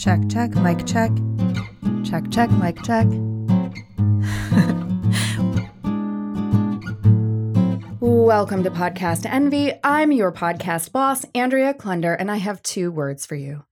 Check, 0.00 0.30
check, 0.30 0.54
mic 0.54 0.86
check. 0.86 1.10
Check, 2.04 2.30
check, 2.30 2.50
mic 2.52 2.82
check. 2.82 3.06
Welcome 8.00 8.62
to 8.62 8.70
Podcast 8.70 9.26
Envy. 9.26 9.74
I'm 9.84 10.10
your 10.10 10.32
podcast 10.32 10.90
boss, 10.92 11.26
Andrea 11.34 11.74
Klunder, 11.74 12.16
and 12.18 12.30
I 12.30 12.38
have 12.38 12.62
two 12.62 12.90
words 12.90 13.26
for 13.26 13.34
you 13.34 13.64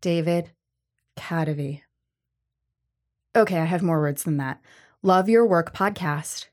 David 0.00 0.52
Kadavy. 1.16 1.82
Okay, 3.34 3.58
I 3.58 3.64
have 3.64 3.82
more 3.82 3.98
words 3.98 4.22
than 4.22 4.36
that. 4.36 4.60
Love 5.02 5.28
Your 5.28 5.44
Work 5.44 5.74
podcast. 5.74 6.46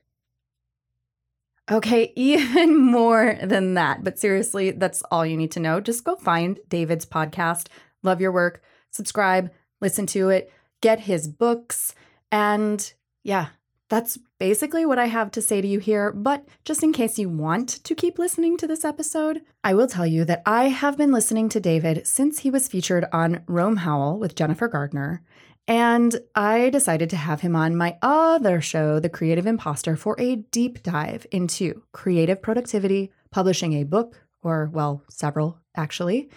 Okay, 1.70 2.12
even 2.16 2.76
more 2.76 3.38
than 3.40 3.74
that. 3.74 4.02
But 4.02 4.18
seriously, 4.18 4.72
that's 4.72 5.02
all 5.12 5.24
you 5.24 5.36
need 5.36 5.52
to 5.52 5.60
know. 5.60 5.80
Just 5.80 6.02
go 6.02 6.16
find 6.16 6.58
David's 6.68 7.06
podcast, 7.06 7.68
Love 8.02 8.20
Your 8.20 8.32
Work, 8.32 8.64
subscribe, 8.96 9.50
listen 9.80 10.06
to 10.06 10.30
it, 10.30 10.50
get 10.80 11.00
his 11.00 11.28
books. 11.28 11.94
And 12.32 12.92
yeah, 13.22 13.48
that's 13.88 14.18
basically 14.38 14.84
what 14.84 14.98
I 14.98 15.06
have 15.06 15.30
to 15.32 15.42
say 15.42 15.60
to 15.60 15.68
you 15.68 15.78
here. 15.78 16.12
But 16.12 16.44
just 16.64 16.82
in 16.82 16.92
case 16.92 17.18
you 17.18 17.28
want 17.28 17.68
to 17.84 17.94
keep 17.94 18.18
listening 18.18 18.56
to 18.58 18.66
this 18.66 18.84
episode, 18.84 19.42
I 19.62 19.74
will 19.74 19.86
tell 19.86 20.06
you 20.06 20.24
that 20.24 20.42
I 20.44 20.68
have 20.68 20.96
been 20.96 21.12
listening 21.12 21.48
to 21.50 21.60
David 21.60 22.06
since 22.06 22.40
he 22.40 22.50
was 22.50 22.68
featured 22.68 23.06
on 23.12 23.42
Rome 23.46 23.76
Howl 23.76 24.18
with 24.18 24.34
Jennifer 24.34 24.68
Gardner. 24.68 25.22
And 25.68 26.16
I 26.34 26.70
decided 26.70 27.10
to 27.10 27.16
have 27.16 27.40
him 27.40 27.56
on 27.56 27.76
my 27.76 27.98
other 28.00 28.60
show, 28.60 29.00
The 29.00 29.08
Creative 29.08 29.46
Imposter, 29.46 29.96
for 29.96 30.14
a 30.20 30.36
deep 30.36 30.82
dive 30.82 31.26
into 31.32 31.82
creative 31.92 32.40
productivity, 32.40 33.10
publishing 33.32 33.72
a 33.72 33.84
book, 33.84 34.20
or, 34.42 34.70
well, 34.72 35.02
several 35.10 35.58
actually, 35.76 36.30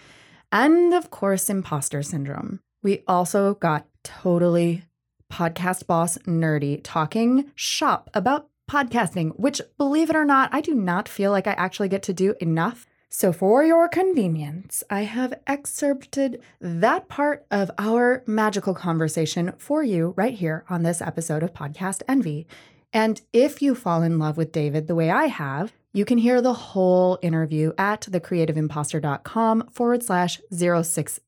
and 0.52 0.94
of 0.94 1.10
course, 1.10 1.50
imposter 1.50 2.02
syndrome. 2.02 2.60
We 2.82 3.02
also 3.06 3.54
got 3.54 3.86
totally 4.02 4.84
podcast 5.30 5.86
boss 5.86 6.18
nerdy 6.18 6.80
talking 6.82 7.50
shop 7.54 8.10
about 8.14 8.48
podcasting, 8.70 9.32
which, 9.38 9.60
believe 9.78 10.10
it 10.10 10.16
or 10.16 10.24
not, 10.24 10.48
I 10.52 10.60
do 10.60 10.74
not 10.74 11.08
feel 11.08 11.30
like 11.30 11.46
I 11.46 11.52
actually 11.52 11.88
get 11.88 12.02
to 12.04 12.12
do 12.12 12.34
enough. 12.40 12.86
So, 13.08 13.32
for 13.32 13.64
your 13.64 13.88
convenience, 13.88 14.84
I 14.88 15.00
have 15.00 15.34
excerpted 15.46 16.40
that 16.60 17.08
part 17.08 17.44
of 17.50 17.70
our 17.76 18.22
magical 18.24 18.72
conversation 18.72 19.52
for 19.58 19.82
you 19.82 20.14
right 20.16 20.34
here 20.34 20.64
on 20.68 20.84
this 20.84 21.02
episode 21.02 21.42
of 21.42 21.52
Podcast 21.52 22.02
Envy. 22.06 22.46
And 22.92 23.20
if 23.32 23.62
you 23.62 23.74
fall 23.74 24.02
in 24.02 24.18
love 24.18 24.36
with 24.36 24.52
David 24.52 24.88
the 24.88 24.94
way 24.94 25.10
I 25.10 25.26
have, 25.26 25.72
you 25.92 26.04
can 26.04 26.18
hear 26.18 26.40
the 26.40 26.52
whole 26.52 27.18
interview 27.22 27.72
at 27.78 28.02
thecreativeimposter.com 28.02 29.68
forward 29.72 30.02
slash 30.02 30.40
060. 30.52 31.20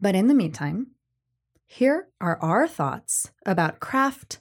But 0.00 0.14
in 0.14 0.26
the 0.26 0.34
meantime, 0.34 0.88
here 1.66 2.08
are 2.20 2.38
our 2.42 2.66
thoughts 2.66 3.30
about 3.46 3.80
craft, 3.80 4.40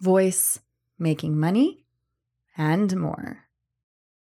voice, 0.00 0.60
making 0.98 1.38
money, 1.38 1.84
and 2.56 2.96
more. 2.96 3.44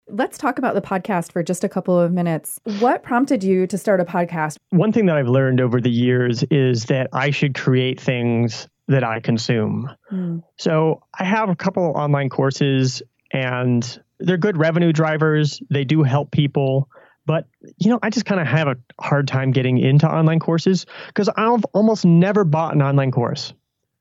Let's 0.09 0.39
talk 0.39 0.59
about 0.59 0.75
the 0.75 0.81
podcast 0.81 1.33
for 1.33 1.43
just 1.43 1.63
a 1.63 1.69
couple 1.69 1.99
of 1.99 2.13
minutes. 2.13 2.61
What 2.81 3.05
prompted 3.05 3.45
you 3.45 3.67
to 3.69 3.79
start 3.79 4.01
a 4.01 4.05
podcast? 4.05 4.57
One 4.71 4.93
thing 4.93 5.07
that 5.07 5.17
I've 5.17 5.29
learned 5.29 5.61
over 5.61 5.81
the 5.81 5.91
years 5.91 6.43
is 6.51 6.87
that 6.87 7.09
I 7.13 7.31
should 7.31 7.55
create 7.55 8.01
things 8.01 8.69
that 8.91 9.05
I 9.05 9.21
consume. 9.21 9.89
Mm. 10.13 10.43
So 10.59 11.03
I 11.17 11.25
have 11.25 11.49
a 11.49 11.55
couple 11.55 11.89
of 11.89 11.97
online 11.97 12.29
courses 12.29 13.03
and 13.33 14.01
they're 14.19 14.37
good 14.37 14.57
revenue 14.57 14.93
drivers. 14.93 15.63
They 15.71 15.85
do 15.85 16.03
help 16.03 16.33
people. 16.33 16.89
But, 17.25 17.47
you 17.79 17.91
know, 17.91 18.01
I 18.03 18.11
just 18.11 18.27
kind 18.27 18.41
of 18.41 18.49
have 18.49 18.67
a 18.67 18.77
hard 19.01 19.29
time 19.29 19.53
getting 19.53 19.79
into 19.79 20.09
online 20.09 20.41
courses 20.41 20.87
because 21.07 21.29
I've 21.29 21.65
almost 21.73 22.05
never 22.05 22.45
bought 22.45 22.75
an 22.75 22.83
online 22.83 23.13
course. 23.13 23.55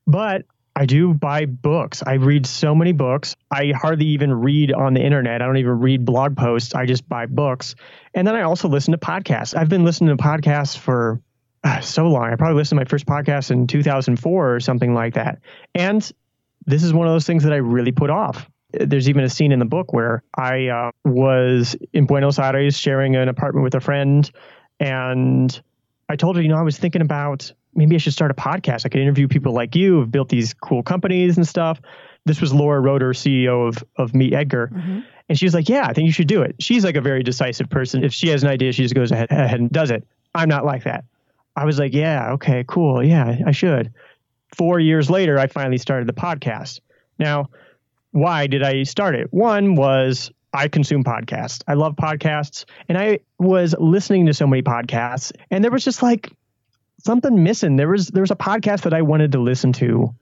But 0.08 0.44
I 0.74 0.86
do 0.86 1.14
buy 1.14 1.46
books. 1.46 2.02
I 2.04 2.14
read 2.14 2.44
so 2.44 2.74
many 2.74 2.90
books. 2.90 3.36
I 3.48 3.72
hardly 3.76 4.06
even 4.06 4.32
read 4.32 4.72
on 4.72 4.94
the 4.94 5.02
internet. 5.02 5.40
I 5.40 5.46
don't 5.46 5.58
even 5.58 5.78
read 5.78 6.04
blog 6.04 6.36
posts. 6.36 6.74
I 6.74 6.86
just 6.86 7.08
buy 7.08 7.26
books. 7.26 7.76
And 8.12 8.26
then 8.26 8.34
I 8.34 8.42
also 8.42 8.68
listen 8.68 8.90
to 8.92 8.98
podcasts. 8.98 9.56
I've 9.56 9.68
been 9.68 9.84
listening 9.84 10.16
to 10.16 10.22
podcasts 10.22 10.76
for 10.76 11.20
so 11.82 12.08
long. 12.08 12.32
I 12.32 12.36
probably 12.36 12.56
listened 12.56 12.78
to 12.78 12.84
my 12.84 12.88
first 12.88 13.06
podcast 13.06 13.50
in 13.50 13.66
2004 13.66 14.54
or 14.54 14.60
something 14.60 14.94
like 14.94 15.14
that. 15.14 15.40
And 15.74 16.10
this 16.66 16.82
is 16.82 16.92
one 16.92 17.06
of 17.06 17.12
those 17.12 17.26
things 17.26 17.42
that 17.44 17.52
I 17.52 17.56
really 17.56 17.92
put 17.92 18.10
off 18.10 18.48
there's 18.72 19.08
even 19.08 19.24
a 19.24 19.28
scene 19.28 19.52
in 19.52 19.58
the 19.58 19.64
book 19.64 19.92
where 19.92 20.22
I 20.34 20.68
uh, 20.68 20.90
was 21.04 21.76
in 21.92 22.06
Buenos 22.06 22.38
Aires 22.38 22.78
sharing 22.78 23.16
an 23.16 23.28
apartment 23.28 23.64
with 23.64 23.74
a 23.74 23.80
friend, 23.80 24.30
and 24.78 25.60
I 26.08 26.16
told 26.16 26.36
her, 26.36 26.42
you 26.42 26.48
know, 26.48 26.56
I 26.56 26.62
was 26.62 26.78
thinking 26.78 27.02
about 27.02 27.52
maybe 27.74 27.94
I 27.94 27.98
should 27.98 28.12
start 28.12 28.30
a 28.30 28.34
podcast. 28.34 28.86
I 28.86 28.88
could 28.88 29.00
interview 29.00 29.28
people 29.28 29.52
like 29.52 29.74
you 29.74 29.96
who've 29.96 30.10
built 30.10 30.28
these 30.28 30.54
cool 30.54 30.82
companies 30.82 31.36
and 31.36 31.46
stuff. 31.46 31.80
This 32.26 32.40
was 32.40 32.52
Laura 32.52 32.80
Roeder, 32.80 33.12
CEO 33.12 33.68
of 33.68 33.82
of 33.96 34.14
Meet 34.14 34.34
Edgar. 34.34 34.70
Mm-hmm. 34.72 35.00
And 35.28 35.38
she 35.38 35.46
was 35.46 35.54
like, 35.54 35.68
Yeah, 35.68 35.86
I 35.86 35.92
think 35.92 36.06
you 36.06 36.12
should 36.12 36.28
do 36.28 36.42
it. 36.42 36.56
She's 36.60 36.84
like 36.84 36.96
a 36.96 37.00
very 37.00 37.22
decisive 37.22 37.68
person. 37.70 38.04
If 38.04 38.12
she 38.12 38.28
has 38.28 38.42
an 38.42 38.50
idea, 38.50 38.72
she 38.72 38.82
just 38.82 38.94
goes 38.94 39.12
ahead, 39.12 39.30
ahead 39.30 39.60
and 39.60 39.70
does 39.70 39.90
it. 39.90 40.06
I'm 40.34 40.48
not 40.48 40.64
like 40.64 40.84
that. 40.84 41.04
I 41.60 41.64
was 41.66 41.78
like, 41.78 41.92
Yeah, 41.92 42.32
okay, 42.32 42.64
cool. 42.66 43.04
Yeah, 43.04 43.36
I 43.46 43.52
should. 43.52 43.92
Four 44.56 44.80
years 44.80 45.10
later, 45.10 45.38
I 45.38 45.46
finally 45.46 45.78
started 45.78 46.08
the 46.08 46.14
podcast. 46.14 46.80
Now, 47.18 47.50
why 48.12 48.46
did 48.46 48.62
I 48.62 48.82
start 48.84 49.14
it? 49.14 49.32
One 49.32 49.74
was 49.74 50.30
I 50.54 50.68
consume 50.68 51.04
podcasts. 51.04 51.62
I 51.68 51.74
love 51.74 51.96
podcasts. 51.96 52.64
And 52.88 52.96
I 52.96 53.20
was 53.38 53.74
listening 53.78 54.26
to 54.26 54.34
so 54.34 54.46
many 54.46 54.62
podcasts 54.62 55.32
and 55.50 55.62
there 55.62 55.70
was 55.70 55.84
just 55.84 56.02
like 56.02 56.32
something 57.04 57.44
missing. 57.44 57.76
There 57.76 57.88
was 57.88 58.08
there 58.08 58.22
was 58.22 58.30
a 58.30 58.36
podcast 58.36 58.82
that 58.82 58.94
I 58.94 59.02
wanted 59.02 59.32
to 59.32 59.38
listen 59.38 59.74
to 59.74 60.14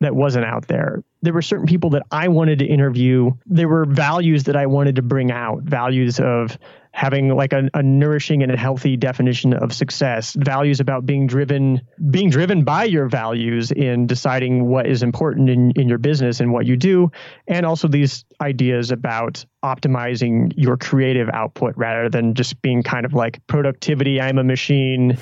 that 0.00 0.14
wasn't 0.14 0.44
out 0.44 0.68
there. 0.68 1.02
There 1.22 1.32
were 1.32 1.42
certain 1.42 1.66
people 1.66 1.90
that 1.90 2.02
I 2.12 2.28
wanted 2.28 2.60
to 2.60 2.66
interview. 2.66 3.32
There 3.46 3.68
were 3.68 3.86
values 3.86 4.44
that 4.44 4.56
I 4.56 4.66
wanted 4.66 4.96
to 4.96 5.02
bring 5.02 5.32
out, 5.32 5.62
values 5.62 6.20
of 6.20 6.56
having 6.96 7.28
like 7.28 7.52
a, 7.52 7.68
a, 7.74 7.82
nourishing 7.82 8.42
and 8.42 8.50
a 8.50 8.56
healthy 8.56 8.96
definition 8.96 9.52
of 9.52 9.70
success 9.70 10.34
values 10.38 10.80
about 10.80 11.04
being 11.04 11.26
driven 11.26 11.82
being 12.10 12.30
driven 12.30 12.64
by 12.64 12.84
your 12.84 13.06
values 13.06 13.70
in 13.70 14.06
deciding 14.06 14.64
what 14.64 14.86
is 14.86 15.02
important 15.02 15.50
in, 15.50 15.72
in 15.72 15.90
your 15.90 15.98
business 15.98 16.40
and 16.40 16.50
what 16.50 16.64
you 16.64 16.74
do 16.74 17.10
and 17.46 17.66
also 17.66 17.86
these 17.86 18.24
ideas 18.40 18.90
about 18.92 19.44
optimizing 19.62 20.50
your 20.56 20.78
creative 20.78 21.28
output 21.34 21.74
rather 21.76 22.08
than 22.08 22.32
just 22.32 22.62
being 22.62 22.82
kind 22.82 23.04
of 23.04 23.12
like 23.12 23.46
productivity 23.46 24.18
i'm 24.18 24.38
a 24.38 24.44
machine. 24.44 25.18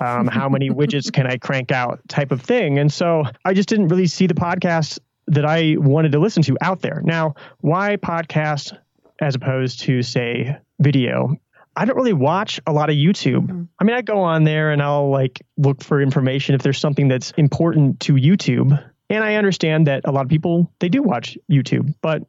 Um, 0.00 0.28
how 0.28 0.48
many 0.48 0.70
widgets 0.80 1.12
can 1.12 1.26
i 1.26 1.36
crank 1.36 1.70
out? 1.70 2.00
type 2.08 2.32
of 2.32 2.40
thing. 2.40 2.78
And 2.78 2.90
so 2.90 3.24
i 3.44 3.52
just 3.52 3.68
didn't 3.68 3.88
really 3.88 4.06
see 4.06 4.26
the 4.26 4.34
podcast 4.34 4.98
that 5.26 5.44
i 5.44 5.76
wanted 5.76 6.12
to 6.12 6.20
listen 6.20 6.42
to 6.44 6.56
out 6.62 6.80
there. 6.80 7.02
Now 7.04 7.34
why 7.60 7.96
podcast 7.96 8.78
as 9.20 9.34
opposed 9.34 9.80
to 9.80 10.00
say 10.02 10.56
video. 10.80 11.36
I 11.76 11.84
don't 11.84 11.96
really 11.96 12.12
watch 12.12 12.60
a 12.66 12.72
lot 12.72 12.90
of 12.90 12.96
YouTube. 12.96 13.46
Mm-hmm. 13.46 13.62
I 13.78 13.84
mean, 13.84 13.94
I 13.94 14.02
go 14.02 14.20
on 14.20 14.44
there 14.44 14.72
and 14.72 14.82
I'll 14.82 15.10
like 15.10 15.40
look 15.56 15.82
for 15.82 16.02
information 16.02 16.54
if 16.54 16.62
there's 16.62 16.80
something 16.80 17.08
that's 17.08 17.30
important 17.32 18.00
to 18.00 18.14
YouTube. 18.14 18.82
And 19.10 19.22
I 19.22 19.36
understand 19.36 19.86
that 19.86 20.02
a 20.04 20.10
lot 20.10 20.22
of 20.22 20.28
people 20.28 20.72
they 20.80 20.88
do 20.88 21.02
watch 21.02 21.38
YouTube, 21.50 21.94
but 22.02 22.24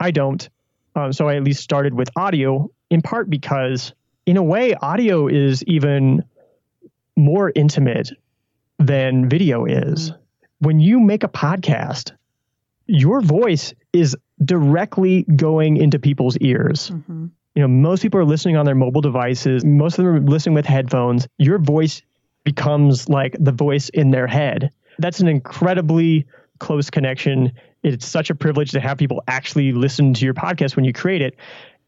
I 0.00 0.10
don't. 0.10 0.48
Um, 0.96 1.12
so 1.12 1.28
I 1.28 1.36
at 1.36 1.44
least 1.44 1.62
started 1.62 1.94
with 1.94 2.10
audio 2.16 2.70
in 2.90 3.02
part 3.02 3.30
because, 3.30 3.94
in 4.26 4.36
a 4.36 4.42
way, 4.42 4.74
audio 4.74 5.28
is 5.28 5.64
even 5.64 6.24
more 7.16 7.52
intimate 7.54 8.10
than 8.78 9.28
video 9.28 9.64
is. 9.64 10.10
Mm-hmm. 10.10 10.66
When 10.66 10.80
you 10.80 11.00
make 11.00 11.24
a 11.24 11.28
podcast, 11.28 12.12
your 12.86 13.20
voice 13.20 13.74
is 13.92 14.16
directly 14.44 15.22
going 15.22 15.76
into 15.76 15.98
people's 15.98 16.36
ears. 16.38 16.90
Mm-hmm. 16.90 17.26
You 17.54 17.62
know, 17.62 17.68
most 17.68 18.02
people 18.02 18.18
are 18.18 18.24
listening 18.24 18.56
on 18.56 18.64
their 18.64 18.74
mobile 18.74 19.02
devices. 19.02 19.64
Most 19.64 19.98
of 19.98 20.04
them 20.04 20.14
are 20.14 20.20
listening 20.20 20.54
with 20.54 20.64
headphones. 20.64 21.26
Your 21.38 21.58
voice 21.58 22.02
becomes 22.44 23.08
like 23.08 23.36
the 23.38 23.52
voice 23.52 23.88
in 23.90 24.10
their 24.10 24.26
head. 24.26 24.70
That's 24.98 25.20
an 25.20 25.28
incredibly 25.28 26.26
close 26.58 26.90
connection. 26.90 27.52
It's 27.82 28.06
such 28.06 28.30
a 28.30 28.34
privilege 28.34 28.70
to 28.72 28.80
have 28.80 28.98
people 28.98 29.22
actually 29.28 29.72
listen 29.72 30.14
to 30.14 30.24
your 30.24 30.34
podcast 30.34 30.76
when 30.76 30.84
you 30.84 30.92
create 30.92 31.22
it. 31.22 31.36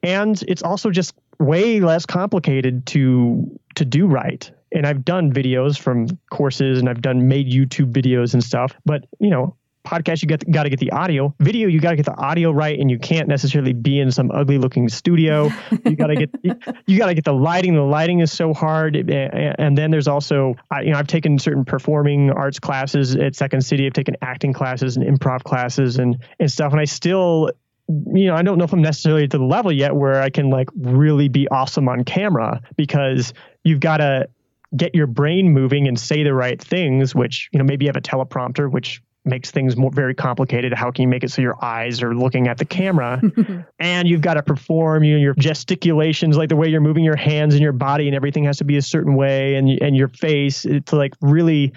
And 0.02 0.40
it's 0.46 0.62
also 0.62 0.90
just 0.90 1.14
way 1.38 1.80
less 1.80 2.04
complicated 2.04 2.86
to 2.86 3.58
to 3.76 3.84
do 3.84 4.06
right. 4.06 4.50
And 4.70 4.86
I've 4.86 5.04
done 5.04 5.32
videos 5.32 5.78
from 5.78 6.18
courses 6.30 6.78
and 6.78 6.88
I've 6.88 7.00
done 7.00 7.28
made 7.28 7.48
YouTube 7.48 7.92
videos 7.92 8.34
and 8.34 8.42
stuff, 8.42 8.74
but 8.84 9.06
you 9.18 9.30
know, 9.30 9.56
podcast 9.84 10.22
you 10.22 10.28
got 10.28 10.48
got 10.50 10.64
to 10.64 10.70
get 10.70 10.80
the 10.80 10.90
audio. 10.90 11.34
Video 11.40 11.68
you 11.68 11.80
got 11.80 11.90
to 11.90 11.96
get 11.96 12.06
the 12.06 12.16
audio 12.16 12.50
right 12.50 12.78
and 12.78 12.90
you 12.90 12.98
can't 12.98 13.28
necessarily 13.28 13.72
be 13.72 14.00
in 14.00 14.10
some 14.10 14.30
ugly 14.32 14.58
looking 14.58 14.88
studio. 14.88 15.50
You 15.84 15.96
got 15.96 16.08
to 16.08 16.14
get 16.14 16.30
you 16.86 16.98
got 16.98 17.06
to 17.06 17.14
get 17.14 17.24
the 17.24 17.32
lighting. 17.32 17.74
The 17.74 17.82
lighting 17.82 18.20
is 18.20 18.32
so 18.32 18.52
hard. 18.52 18.96
And 18.96 19.76
then 19.78 19.90
there's 19.90 20.08
also 20.08 20.54
you 20.82 20.92
know 20.92 20.98
I've 20.98 21.06
taken 21.06 21.38
certain 21.38 21.64
performing 21.64 22.30
arts 22.30 22.58
classes 22.58 23.14
at 23.16 23.34
Second 23.34 23.62
City. 23.62 23.86
I've 23.86 23.92
taken 23.92 24.16
acting 24.22 24.52
classes 24.52 24.96
and 24.96 25.06
improv 25.06 25.44
classes 25.44 25.98
and 25.98 26.18
and 26.40 26.50
stuff. 26.50 26.72
And 26.72 26.80
I 26.80 26.84
still 26.84 27.50
you 27.88 28.26
know 28.26 28.34
I 28.34 28.42
don't 28.42 28.58
know 28.58 28.64
if 28.64 28.72
I'm 28.72 28.82
necessarily 28.82 29.28
to 29.28 29.38
the 29.38 29.44
level 29.44 29.70
yet 29.70 29.94
where 29.94 30.22
I 30.22 30.30
can 30.30 30.50
like 30.50 30.68
really 30.76 31.28
be 31.28 31.46
awesome 31.48 31.88
on 31.88 32.04
camera 32.04 32.60
because 32.76 33.34
you've 33.62 33.80
got 33.80 33.98
to 33.98 34.28
get 34.76 34.94
your 34.94 35.06
brain 35.06 35.52
moving 35.52 35.86
and 35.86 35.98
say 35.98 36.22
the 36.22 36.34
right 36.34 36.60
things, 36.60 37.14
which, 37.14 37.48
you 37.52 37.58
know, 37.58 37.64
maybe 37.64 37.84
you 37.84 37.88
have 37.88 37.96
a 37.96 38.00
teleprompter, 38.00 38.70
which 38.70 39.02
makes 39.24 39.50
things 39.50 39.76
more 39.76 39.90
very 39.90 40.14
complicated. 40.14 40.72
How 40.72 40.90
can 40.90 41.02
you 41.02 41.08
make 41.08 41.24
it 41.24 41.30
so 41.30 41.40
your 41.40 41.62
eyes 41.64 42.02
are 42.02 42.14
looking 42.14 42.48
at 42.48 42.58
the 42.58 42.64
camera? 42.64 43.20
and 43.78 44.08
you've 44.08 44.20
got 44.20 44.34
to 44.34 44.42
perform 44.42 45.04
you 45.04 45.14
know, 45.14 45.20
your 45.20 45.34
gesticulations, 45.34 46.36
like 46.36 46.48
the 46.48 46.56
way 46.56 46.68
you're 46.68 46.80
moving 46.80 47.04
your 47.04 47.16
hands 47.16 47.54
and 47.54 47.62
your 47.62 47.72
body 47.72 48.06
and 48.06 48.14
everything 48.14 48.44
has 48.44 48.58
to 48.58 48.64
be 48.64 48.76
a 48.76 48.82
certain 48.82 49.14
way 49.14 49.56
and 49.56 49.70
and 49.82 49.96
your 49.96 50.08
face 50.08 50.62
to 50.62 50.96
like 50.96 51.14
really 51.20 51.72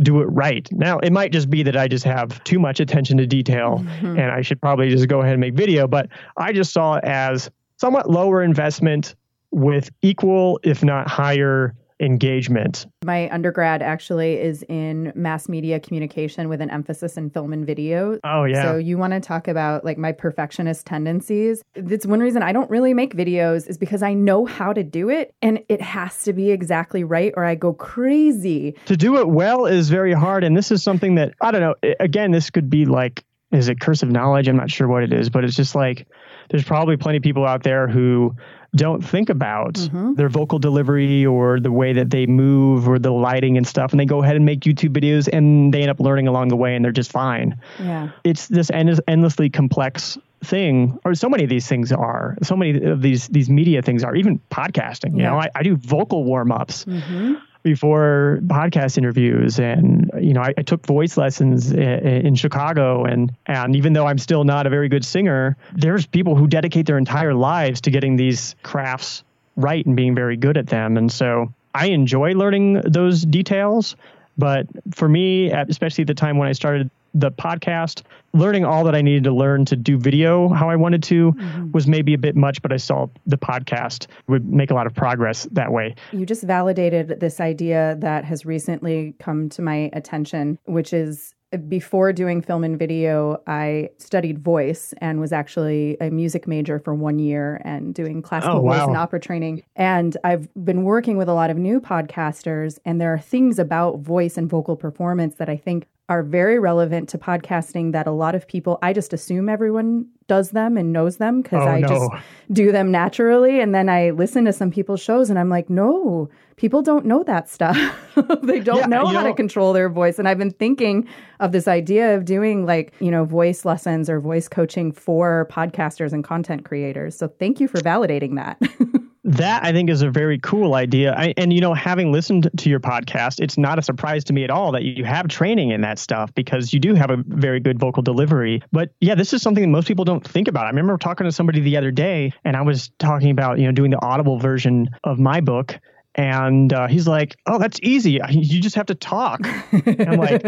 do 0.00 0.20
it 0.20 0.26
right. 0.26 0.68
Now, 0.72 0.98
it 0.98 1.12
might 1.12 1.32
just 1.32 1.50
be 1.50 1.62
that 1.64 1.76
I 1.76 1.88
just 1.88 2.04
have 2.04 2.42
too 2.44 2.58
much 2.58 2.80
attention 2.80 3.18
to 3.18 3.26
detail 3.26 3.78
mm-hmm. 3.78 4.18
and 4.18 4.30
I 4.30 4.42
should 4.42 4.60
probably 4.60 4.90
just 4.90 5.08
go 5.08 5.20
ahead 5.20 5.32
and 5.32 5.40
make 5.40 5.54
video, 5.54 5.88
but 5.88 6.08
I 6.36 6.52
just 6.52 6.72
saw 6.72 6.94
it 6.96 7.04
as 7.04 7.50
somewhat 7.78 8.08
lower 8.08 8.42
investment 8.42 9.14
with 9.50 9.90
equal, 10.02 10.60
if 10.62 10.84
not 10.84 11.08
higher, 11.08 11.74
engagement. 12.00 12.86
My 13.04 13.28
undergrad 13.30 13.82
actually 13.82 14.34
is 14.34 14.62
in 14.68 15.12
mass 15.14 15.48
media 15.48 15.80
communication 15.80 16.48
with 16.48 16.60
an 16.60 16.70
emphasis 16.70 17.16
in 17.16 17.30
film 17.30 17.52
and 17.52 17.66
video. 17.66 18.18
Oh, 18.24 18.44
yeah. 18.44 18.62
So 18.62 18.76
you 18.76 18.98
want 18.98 19.12
to 19.14 19.20
talk 19.20 19.48
about 19.48 19.84
like 19.84 19.98
my 19.98 20.12
perfectionist 20.12 20.86
tendencies. 20.86 21.62
That's 21.74 22.06
one 22.06 22.20
reason 22.20 22.42
I 22.42 22.52
don't 22.52 22.70
really 22.70 22.94
make 22.94 23.14
videos 23.14 23.68
is 23.68 23.78
because 23.78 24.02
I 24.02 24.14
know 24.14 24.46
how 24.46 24.72
to 24.72 24.84
do 24.84 25.08
it 25.10 25.34
and 25.42 25.60
it 25.68 25.80
has 25.80 26.22
to 26.24 26.32
be 26.32 26.50
exactly 26.50 27.04
right 27.04 27.32
or 27.36 27.44
I 27.44 27.54
go 27.54 27.72
crazy. 27.72 28.76
To 28.86 28.96
do 28.96 29.18
it 29.18 29.28
well 29.28 29.66
is 29.66 29.88
very 29.88 30.12
hard. 30.12 30.44
And 30.44 30.56
this 30.56 30.70
is 30.70 30.82
something 30.82 31.16
that, 31.16 31.34
I 31.40 31.50
don't 31.50 31.60
know, 31.60 31.74
again, 32.00 32.30
this 32.30 32.50
could 32.50 32.70
be 32.70 32.84
like, 32.84 33.24
is 33.50 33.68
it 33.68 33.80
curse 33.80 34.02
of 34.02 34.10
knowledge? 34.10 34.46
I'm 34.46 34.56
not 34.56 34.70
sure 34.70 34.86
what 34.86 35.02
it 35.02 35.12
is, 35.12 35.30
but 35.30 35.42
it's 35.42 35.56
just 35.56 35.74
like, 35.74 36.06
there's 36.48 36.64
probably 36.64 36.96
plenty 36.96 37.18
of 37.18 37.22
people 37.22 37.46
out 37.46 37.62
there 37.62 37.88
who 37.88 38.34
don't 38.76 39.04
think 39.04 39.30
about 39.30 39.74
mm-hmm. 39.74 40.14
their 40.14 40.28
vocal 40.28 40.58
delivery 40.58 41.24
or 41.24 41.58
the 41.58 41.72
way 41.72 41.92
that 41.94 42.10
they 42.10 42.26
move 42.26 42.88
or 42.88 42.98
the 42.98 43.10
lighting 43.10 43.56
and 43.56 43.66
stuff. 43.66 43.92
And 43.92 44.00
they 44.00 44.04
go 44.04 44.22
ahead 44.22 44.36
and 44.36 44.44
make 44.44 44.60
YouTube 44.60 44.90
videos 44.90 45.28
and 45.32 45.72
they 45.72 45.80
end 45.80 45.90
up 45.90 46.00
learning 46.00 46.28
along 46.28 46.48
the 46.48 46.56
way 46.56 46.76
and 46.76 46.84
they're 46.84 46.92
just 46.92 47.10
fine. 47.10 47.58
Yeah. 47.78 48.10
It's 48.24 48.46
this 48.48 48.70
end- 48.70 49.00
endlessly 49.08 49.48
complex 49.48 50.18
thing 50.44 50.98
or 51.04 51.14
so 51.14 51.28
many 51.28 51.42
of 51.42 51.50
these 51.50 51.66
things 51.66 51.90
are 51.90 52.36
so 52.44 52.54
many 52.54 52.80
of 52.84 53.02
these 53.02 53.26
these 53.26 53.50
media 53.50 53.82
things 53.82 54.04
are 54.04 54.14
even 54.14 54.38
podcasting 54.52 55.16
you 55.16 55.22
yeah. 55.22 55.30
know 55.30 55.36
I, 55.36 55.50
I 55.52 55.64
do 55.64 55.74
vocal 55.74 56.22
warm-ups 56.22 56.84
mm-hmm 56.84 57.34
before 57.68 58.40
podcast 58.42 58.98
interviews. 58.98 59.58
And 59.58 60.10
you 60.20 60.32
know 60.32 60.40
I, 60.42 60.54
I 60.56 60.62
took 60.62 60.86
voice 60.86 61.16
lessons 61.16 61.72
in, 61.72 62.26
in, 62.26 62.34
Chicago. 62.34 63.04
And 63.04 63.32
and 63.46 63.76
even 63.76 63.92
though 63.92 64.06
I'm 64.06 64.18
still 64.18 64.44
not 64.44 64.66
a 64.66 64.70
very 64.70 64.88
good 64.88 65.04
singer 65.04 65.56
there's 65.74 66.06
people 66.06 66.34
who 66.34 66.46
dedicate 66.46 66.86
their 66.86 66.98
entire 66.98 67.34
lives 67.34 67.80
to 67.82 67.90
getting 67.90 68.16
these 68.16 68.54
crafts 68.62 69.22
right 69.56 69.84
and 69.84 69.96
being 69.96 70.14
very 70.14 70.36
good 70.36 70.56
at 70.56 70.68
them. 70.68 70.96
And 70.96 71.12
so 71.12 71.52
I 71.74 71.88
enjoy 71.88 72.32
learning 72.32 72.80
those 72.84 73.22
details. 73.22 73.96
But 74.36 74.66
for 74.94 75.08
me 75.08 75.50
especially 75.50 76.02
at 76.02 76.08
the 76.08 76.14
time 76.14 76.38
when 76.38 76.48
I 76.48 76.52
started 76.52 76.90
the 77.14 77.30
podcast, 77.30 78.02
learning 78.32 78.64
all 78.64 78.84
that 78.84 78.94
I 78.94 79.02
needed 79.02 79.24
to 79.24 79.32
learn 79.32 79.64
to 79.66 79.76
do 79.76 79.98
video 79.98 80.48
how 80.48 80.68
I 80.68 80.76
wanted 80.76 81.02
to 81.04 81.32
mm-hmm. 81.32 81.72
was 81.72 81.86
maybe 81.86 82.14
a 82.14 82.18
bit 82.18 82.36
much, 82.36 82.62
but 82.62 82.72
I 82.72 82.76
saw 82.76 83.06
the 83.26 83.38
podcast 83.38 84.06
would 84.26 84.46
make 84.46 84.70
a 84.70 84.74
lot 84.74 84.86
of 84.86 84.94
progress 84.94 85.46
that 85.52 85.72
way. 85.72 85.94
You 86.12 86.26
just 86.26 86.42
validated 86.42 87.20
this 87.20 87.40
idea 87.40 87.96
that 88.00 88.24
has 88.24 88.44
recently 88.44 89.14
come 89.18 89.48
to 89.50 89.62
my 89.62 89.90
attention, 89.92 90.58
which 90.64 90.92
is 90.92 91.34
before 91.68 92.12
doing 92.12 92.42
film 92.42 92.62
and 92.62 92.78
video, 92.78 93.40
I 93.46 93.90
studied 93.96 94.38
voice 94.38 94.92
and 94.98 95.18
was 95.18 95.32
actually 95.32 95.96
a 96.00 96.10
music 96.10 96.46
major 96.46 96.78
for 96.78 96.94
one 96.94 97.18
year 97.18 97.60
and 97.64 97.94
doing 97.94 98.20
classical 98.20 98.58
oh, 98.58 98.60
wow. 98.60 98.72
voice 98.72 98.88
and 98.88 98.96
opera 98.96 99.20
training. 99.20 99.62
And 99.74 100.16
I've 100.24 100.48
been 100.62 100.82
working 100.82 101.16
with 101.16 101.28
a 101.28 101.32
lot 101.32 101.48
of 101.48 101.56
new 101.56 101.80
podcasters, 101.80 102.78
and 102.84 103.00
there 103.00 103.14
are 103.14 103.18
things 103.18 103.58
about 103.58 104.00
voice 104.00 104.36
and 104.36 104.48
vocal 104.48 104.76
performance 104.76 105.36
that 105.36 105.48
I 105.48 105.56
think 105.56 105.86
are 106.08 106.22
very 106.22 106.58
relevant 106.58 107.08
to 107.10 107.18
podcasting 107.18 107.92
that 107.92 108.06
a 108.06 108.10
lot 108.10 108.34
of 108.34 108.48
people, 108.48 108.78
I 108.82 108.92
just 108.92 109.12
assume 109.12 109.48
everyone 109.48 110.06
does 110.26 110.50
them 110.50 110.76
and 110.76 110.92
knows 110.92 111.18
them 111.18 111.42
because 111.42 111.62
oh, 111.62 111.68
I 111.68 111.80
no. 111.80 111.88
just 111.88 112.10
do 112.50 112.72
them 112.72 112.90
naturally. 112.90 113.60
And 113.60 113.74
then 113.74 113.88
I 113.88 114.10
listen 114.10 114.44
to 114.46 114.52
some 114.52 114.70
people's 114.70 115.00
shows 115.00 115.28
and 115.28 115.38
I'm 115.38 115.50
like, 115.50 115.68
no, 115.68 116.30
people 116.56 116.82
don't 116.82 117.04
know 117.04 117.22
that 117.24 117.48
stuff. 117.48 117.76
they 118.42 118.60
don't 118.60 118.78
yeah, 118.78 118.86
know 118.86 119.06
how 119.06 119.22
know, 119.22 119.28
to 119.28 119.34
control 119.34 119.72
their 119.72 119.88
voice. 119.88 120.18
And 120.18 120.26
I've 120.26 120.38
been 120.38 120.52
thinking 120.52 121.06
of 121.40 121.52
this 121.52 121.68
idea 121.68 122.16
of 122.16 122.24
doing 122.24 122.64
like, 122.64 122.94
you 123.00 123.10
know, 123.10 123.24
voice 123.24 123.64
lessons 123.64 124.08
or 124.08 124.18
voice 124.18 124.48
coaching 124.48 124.92
for 124.92 125.46
podcasters 125.50 126.12
and 126.12 126.24
content 126.24 126.64
creators. 126.64 127.16
So 127.16 127.28
thank 127.28 127.60
you 127.60 127.68
for 127.68 127.78
validating 127.80 128.36
that. 128.36 128.60
that 129.28 129.62
I 129.62 129.72
think 129.72 129.90
is 129.90 130.00
a 130.00 130.10
very 130.10 130.38
cool 130.38 130.74
idea. 130.74 131.14
I, 131.14 131.34
and 131.36 131.52
you 131.52 131.60
know, 131.60 131.74
having 131.74 132.10
listened 132.12 132.50
to 132.56 132.70
your 132.70 132.80
podcast, 132.80 133.40
it's 133.40 133.58
not 133.58 133.78
a 133.78 133.82
surprise 133.82 134.24
to 134.24 134.32
me 134.32 134.42
at 134.44 134.50
all 134.50 134.72
that 134.72 134.82
you 134.84 135.04
have 135.04 135.28
training 135.28 135.70
in 135.70 135.82
that 135.82 135.98
stuff 135.98 136.34
because 136.34 136.72
you 136.72 136.80
do 136.80 136.94
have 136.94 137.10
a 137.10 137.18
very 137.26 137.60
good 137.60 137.78
vocal 137.78 138.02
delivery. 138.02 138.62
But 138.72 138.90
yeah, 139.00 139.14
this 139.14 139.34
is 139.34 139.42
something 139.42 139.62
that 139.62 139.68
most 139.68 139.86
people 139.86 140.06
don't 140.06 140.26
think 140.26 140.48
about. 140.48 140.64
I 140.64 140.70
remember 140.70 140.96
talking 140.96 141.26
to 141.26 141.32
somebody 141.32 141.60
the 141.60 141.76
other 141.76 141.90
day, 141.90 142.32
and 142.44 142.56
I 142.56 142.62
was 142.62 142.90
talking 142.98 143.30
about 143.30 143.58
you 143.58 143.66
know 143.66 143.72
doing 143.72 143.90
the 143.90 144.02
Audible 144.02 144.38
version 144.38 144.88
of 145.04 145.18
my 145.18 145.40
book. 145.40 145.78
And 146.14 146.72
uh, 146.72 146.88
he's 146.88 147.06
like, 147.06 147.36
"Oh, 147.46 147.58
that's 147.58 147.78
easy. 147.82 148.18
You 148.30 148.60
just 148.60 148.76
have 148.76 148.86
to 148.86 148.94
talk." 148.94 149.40
I'm 149.72 150.18
like, 150.18 150.42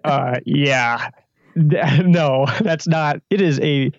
uh, 0.04 0.40
"Yeah, 0.44 1.10
no, 1.54 2.46
that's 2.60 2.86
not. 2.86 3.20
It 3.28 3.40
is 3.40 3.60
a 3.60 3.92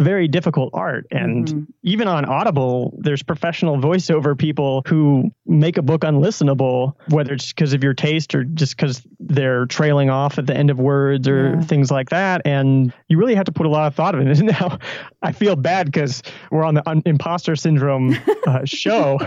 very 0.00 0.26
difficult 0.26 0.70
art. 0.72 1.06
And 1.10 1.46
mm-hmm. 1.46 1.64
even 1.82 2.08
on 2.08 2.24
Audible, 2.24 2.96
there's 2.98 3.22
professional 3.22 3.76
voiceover 3.76 4.36
people 4.36 4.82
who 4.86 5.30
make 5.46 5.76
a 5.76 5.82
book 5.82 6.00
unlistenable, 6.02 6.94
whether 7.08 7.34
it's 7.34 7.52
because 7.52 7.74
of 7.74 7.84
your 7.84 7.94
taste 7.94 8.34
or 8.34 8.44
just 8.44 8.76
because 8.76 9.06
they're 9.20 9.66
trailing 9.66 10.08
off 10.08 10.38
at 10.38 10.46
the 10.46 10.56
end 10.56 10.70
of 10.70 10.80
words 10.80 11.28
or 11.28 11.50
yeah. 11.50 11.60
things 11.60 11.90
like 11.90 12.10
that. 12.10 12.40
And 12.44 12.92
you 13.08 13.18
really 13.18 13.34
have 13.34 13.44
to 13.44 13.52
put 13.52 13.66
a 13.66 13.68
lot 13.68 13.86
of 13.86 13.94
thought 13.94 14.14
in 14.14 14.26
it. 14.26 14.40
Now, 14.50 14.78
I 15.22 15.30
feel 15.30 15.54
bad 15.54 15.86
because 15.86 16.22
we're 16.50 16.64
on 16.64 16.74
the 16.74 16.88
un- 16.88 17.02
imposter 17.04 17.54
syndrome 17.54 18.16
uh, 18.46 18.60
show. 18.64 19.18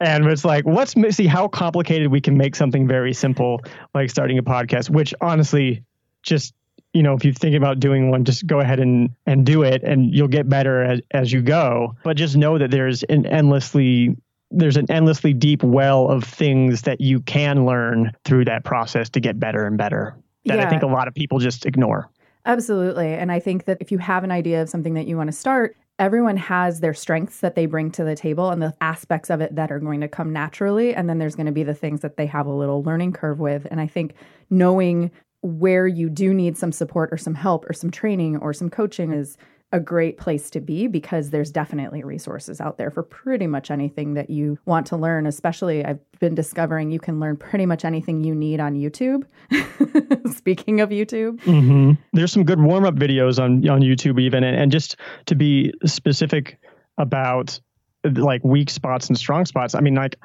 and 0.00 0.24
it's 0.26 0.44
like 0.44 0.64
let's 0.64 0.94
see 1.14 1.26
how 1.26 1.48
complicated 1.48 2.08
we 2.08 2.20
can 2.20 2.38
make 2.38 2.54
something 2.54 2.86
very 2.88 3.12
simple 3.12 3.60
like 3.92 4.08
starting 4.08 4.38
a 4.38 4.42
podcast 4.42 4.88
which 4.88 5.12
honestly 5.20 5.84
just 6.22 6.54
you 6.92 7.02
know, 7.02 7.14
if 7.14 7.24
you 7.24 7.32
think 7.32 7.54
about 7.54 7.78
doing 7.80 8.10
one, 8.10 8.24
just 8.24 8.46
go 8.46 8.60
ahead 8.60 8.80
and, 8.80 9.10
and 9.26 9.46
do 9.46 9.62
it 9.62 9.82
and 9.84 10.12
you'll 10.14 10.28
get 10.28 10.48
better 10.48 10.82
as, 10.82 11.00
as 11.12 11.32
you 11.32 11.40
go. 11.40 11.94
But 12.02 12.16
just 12.16 12.36
know 12.36 12.58
that 12.58 12.70
there's 12.70 13.02
an 13.04 13.26
endlessly 13.26 14.16
there's 14.52 14.76
an 14.76 14.90
endlessly 14.90 15.32
deep 15.32 15.62
well 15.62 16.08
of 16.10 16.24
things 16.24 16.82
that 16.82 17.00
you 17.00 17.20
can 17.20 17.66
learn 17.66 18.10
through 18.24 18.44
that 18.46 18.64
process 18.64 19.08
to 19.10 19.20
get 19.20 19.38
better 19.38 19.64
and 19.64 19.78
better 19.78 20.16
that 20.46 20.58
yeah. 20.58 20.66
I 20.66 20.70
think 20.70 20.82
a 20.82 20.86
lot 20.86 21.08
of 21.08 21.14
people 21.14 21.38
just 21.38 21.66
ignore. 21.66 22.10
Absolutely. 22.46 23.12
And 23.12 23.30
I 23.30 23.40
think 23.40 23.66
that 23.66 23.78
if 23.80 23.92
you 23.92 23.98
have 23.98 24.24
an 24.24 24.30
idea 24.30 24.62
of 24.62 24.68
something 24.68 24.94
that 24.94 25.06
you 25.06 25.16
want 25.16 25.28
to 25.28 25.36
start, 25.36 25.76
everyone 25.98 26.38
has 26.38 26.80
their 26.80 26.94
strengths 26.94 27.40
that 27.40 27.54
they 27.54 27.66
bring 27.66 27.90
to 27.92 28.04
the 28.04 28.16
table 28.16 28.50
and 28.50 28.62
the 28.62 28.74
aspects 28.80 29.28
of 29.28 29.42
it 29.42 29.54
that 29.56 29.70
are 29.70 29.78
going 29.78 30.00
to 30.00 30.08
come 30.08 30.32
naturally. 30.32 30.94
And 30.94 31.08
then 31.08 31.18
there's 31.18 31.36
going 31.36 31.46
to 31.46 31.52
be 31.52 31.62
the 31.62 31.74
things 31.74 32.00
that 32.00 32.16
they 32.16 32.26
have 32.26 32.46
a 32.46 32.52
little 32.52 32.82
learning 32.82 33.12
curve 33.12 33.38
with. 33.38 33.66
And 33.70 33.80
I 33.80 33.86
think 33.86 34.14
knowing 34.48 35.10
where 35.42 35.86
you 35.86 36.08
do 36.10 36.34
need 36.34 36.56
some 36.56 36.72
support 36.72 37.10
or 37.12 37.16
some 37.16 37.34
help 37.34 37.68
or 37.68 37.72
some 37.72 37.90
training 37.90 38.36
or 38.36 38.52
some 38.52 38.68
coaching 38.70 39.12
is 39.12 39.36
a 39.72 39.80
great 39.80 40.18
place 40.18 40.50
to 40.50 40.60
be 40.60 40.88
because 40.88 41.30
there's 41.30 41.50
definitely 41.50 42.02
resources 42.02 42.60
out 42.60 42.76
there 42.76 42.90
for 42.90 43.02
pretty 43.02 43.46
much 43.46 43.70
anything 43.70 44.14
that 44.14 44.28
you 44.28 44.58
want 44.64 44.86
to 44.86 44.96
learn. 44.96 45.26
Especially, 45.26 45.84
I've 45.84 46.00
been 46.18 46.34
discovering 46.34 46.90
you 46.90 46.98
can 46.98 47.20
learn 47.20 47.36
pretty 47.36 47.66
much 47.66 47.84
anything 47.84 48.24
you 48.24 48.34
need 48.34 48.58
on 48.58 48.74
YouTube. 48.74 49.24
Speaking 50.36 50.80
of 50.80 50.90
YouTube, 50.90 51.40
mm-hmm. 51.42 51.92
there's 52.12 52.32
some 52.32 52.44
good 52.44 52.60
warm 52.60 52.84
up 52.84 52.96
videos 52.96 53.40
on 53.42 53.66
on 53.68 53.80
YouTube 53.80 54.20
even, 54.20 54.42
and, 54.42 54.56
and 54.56 54.72
just 54.72 54.96
to 55.26 55.36
be 55.36 55.72
specific 55.86 56.58
about 56.98 57.60
like 58.04 58.42
weak 58.42 58.70
spots 58.70 59.08
and 59.08 59.16
strong 59.16 59.44
spots. 59.44 59.74
I 59.76 59.80
mean, 59.80 59.94
like 59.94 60.16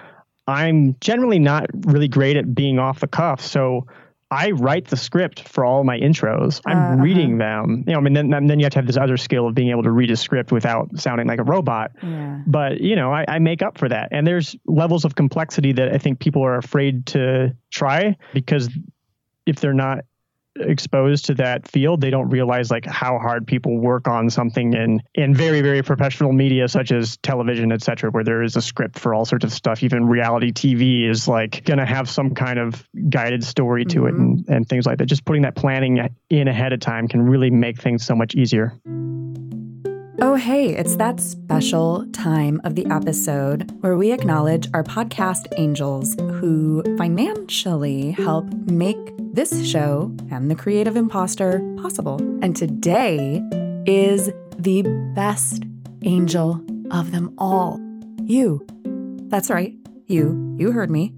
I'm 0.48 0.96
generally 1.02 1.40
not 1.40 1.68
really 1.86 2.08
great 2.08 2.36
at 2.36 2.56
being 2.56 2.80
off 2.80 3.00
the 3.00 3.08
cuff, 3.08 3.42
so 3.42 3.86
I 4.36 4.52
write 4.52 4.88
the 4.88 4.98
script 4.98 5.48
for 5.48 5.64
all 5.64 5.86
my 5.86 5.98
intros. 5.98 6.60
I'm 6.66 7.00
uh, 7.00 7.02
reading 7.02 7.38
them. 7.38 7.86
You 7.88 7.94
know, 7.94 8.00
I 8.00 8.02
mean, 8.02 8.14
then, 8.14 8.48
then 8.48 8.60
you 8.60 8.66
have 8.66 8.74
to 8.74 8.80
have 8.80 8.86
this 8.86 8.98
other 8.98 9.16
skill 9.16 9.48
of 9.48 9.56
being 9.56 9.70
able 9.70 9.84
to 9.84 9.92
read 9.92 10.12
a 10.12 10.18
script 10.18 10.52
without 10.52 10.90
sounding 11.00 11.26
like 11.26 11.40
a 11.40 11.44
robot. 11.44 11.92
Yeah. 12.04 12.42
But, 12.46 12.82
you 12.82 12.98
know, 12.98 13.14
I, 13.14 13.24
I 13.30 13.40
make 13.40 13.62
up 13.62 13.78
for 13.78 13.88
that. 13.88 14.10
And 14.12 14.28
there's 14.28 14.54
levels 14.66 15.06
of 15.06 15.16
complexity 15.16 15.72
that 15.72 15.94
I 15.94 16.00
think 16.00 16.20
people 16.20 16.44
are 16.44 16.58
afraid 16.58 17.06
to 17.08 17.56
try 17.72 18.18
because 18.34 18.70
if 19.46 19.62
they're 19.62 19.74
not 19.74 20.00
exposed 20.56 21.26
to 21.26 21.34
that 21.36 21.68
field, 21.68 22.02
they 22.02 22.10
don't 22.10 22.30
realize 22.30 22.72
like 22.72 22.86
how 22.86 23.18
hard 23.20 23.46
people 23.46 23.78
work 23.78 24.08
on 24.08 24.30
something 24.30 24.74
in 24.74 25.02
in 25.14 25.34
very 25.34 25.62
very 25.62 25.82
professional 25.82 26.32
media 26.32 26.68
such 26.68 26.92
as 26.92 27.18
television, 27.18 27.72
etc., 27.72 28.12
where 28.12 28.24
there 28.24 28.44
is 28.44 28.56
a 28.56 28.62
script 28.62 28.98
for 29.00 29.14
all 29.14 29.26
sorts 29.26 29.46
of 29.46 29.52
stuff. 29.52 29.84
Even 29.84 30.06
reality 30.06 30.52
TV 30.52 31.10
is 31.10 31.28
like 31.28 31.64
going 31.66 31.80
to 31.80 31.86
have 31.86 32.10
some 32.10 32.34
kind 32.34 32.60
of 32.60 32.88
guided 33.10 33.44
story 33.44 33.86
to 33.86 34.02
mm-hmm. 34.02 34.08
it 34.08 34.14
and 34.14 34.50
and 34.50 34.70
things 34.70 34.86
like 34.86 34.98
that. 34.98 35.06
Just 35.06 35.26
putting 35.26 35.44
that 35.44 35.56
planning 35.56 36.10
in 36.30 36.48
ahead 36.48 36.74
of 36.74 36.80
time 36.80 37.08
can 37.08 37.22
really 37.22 37.50
make 37.50 37.82
things 37.82 38.06
so 38.06 38.16
much 38.16 38.36
easier. 38.36 38.74
Oh, 40.28 40.34
hey, 40.34 40.76
it's 40.76 40.96
that 40.96 41.20
special 41.20 42.04
time 42.08 42.60
of 42.64 42.74
the 42.74 42.88
episode 42.88 43.72
where 43.82 43.96
we 43.96 44.12
acknowledge 44.12 44.68
our 44.74 44.84
podcast 44.84 45.46
angels 45.56 46.16
who 46.16 46.82
financially 46.98 48.10
help 48.10 48.52
make 48.66 48.98
this 49.20 49.64
show 49.64 50.12
and 50.32 50.50
the 50.50 50.56
creative 50.56 50.96
imposter 50.96 51.60
possible. 51.80 52.20
And 52.42 52.56
today 52.56 53.40
is 53.86 54.32
the 54.58 54.82
best 55.14 55.62
angel 56.02 56.60
of 56.90 57.12
them 57.12 57.32
all 57.38 57.80
you. 58.24 58.66
That's 59.30 59.52
right, 59.52 59.76
you. 60.08 60.56
You 60.58 60.72
heard 60.72 60.90
me. 60.90 61.14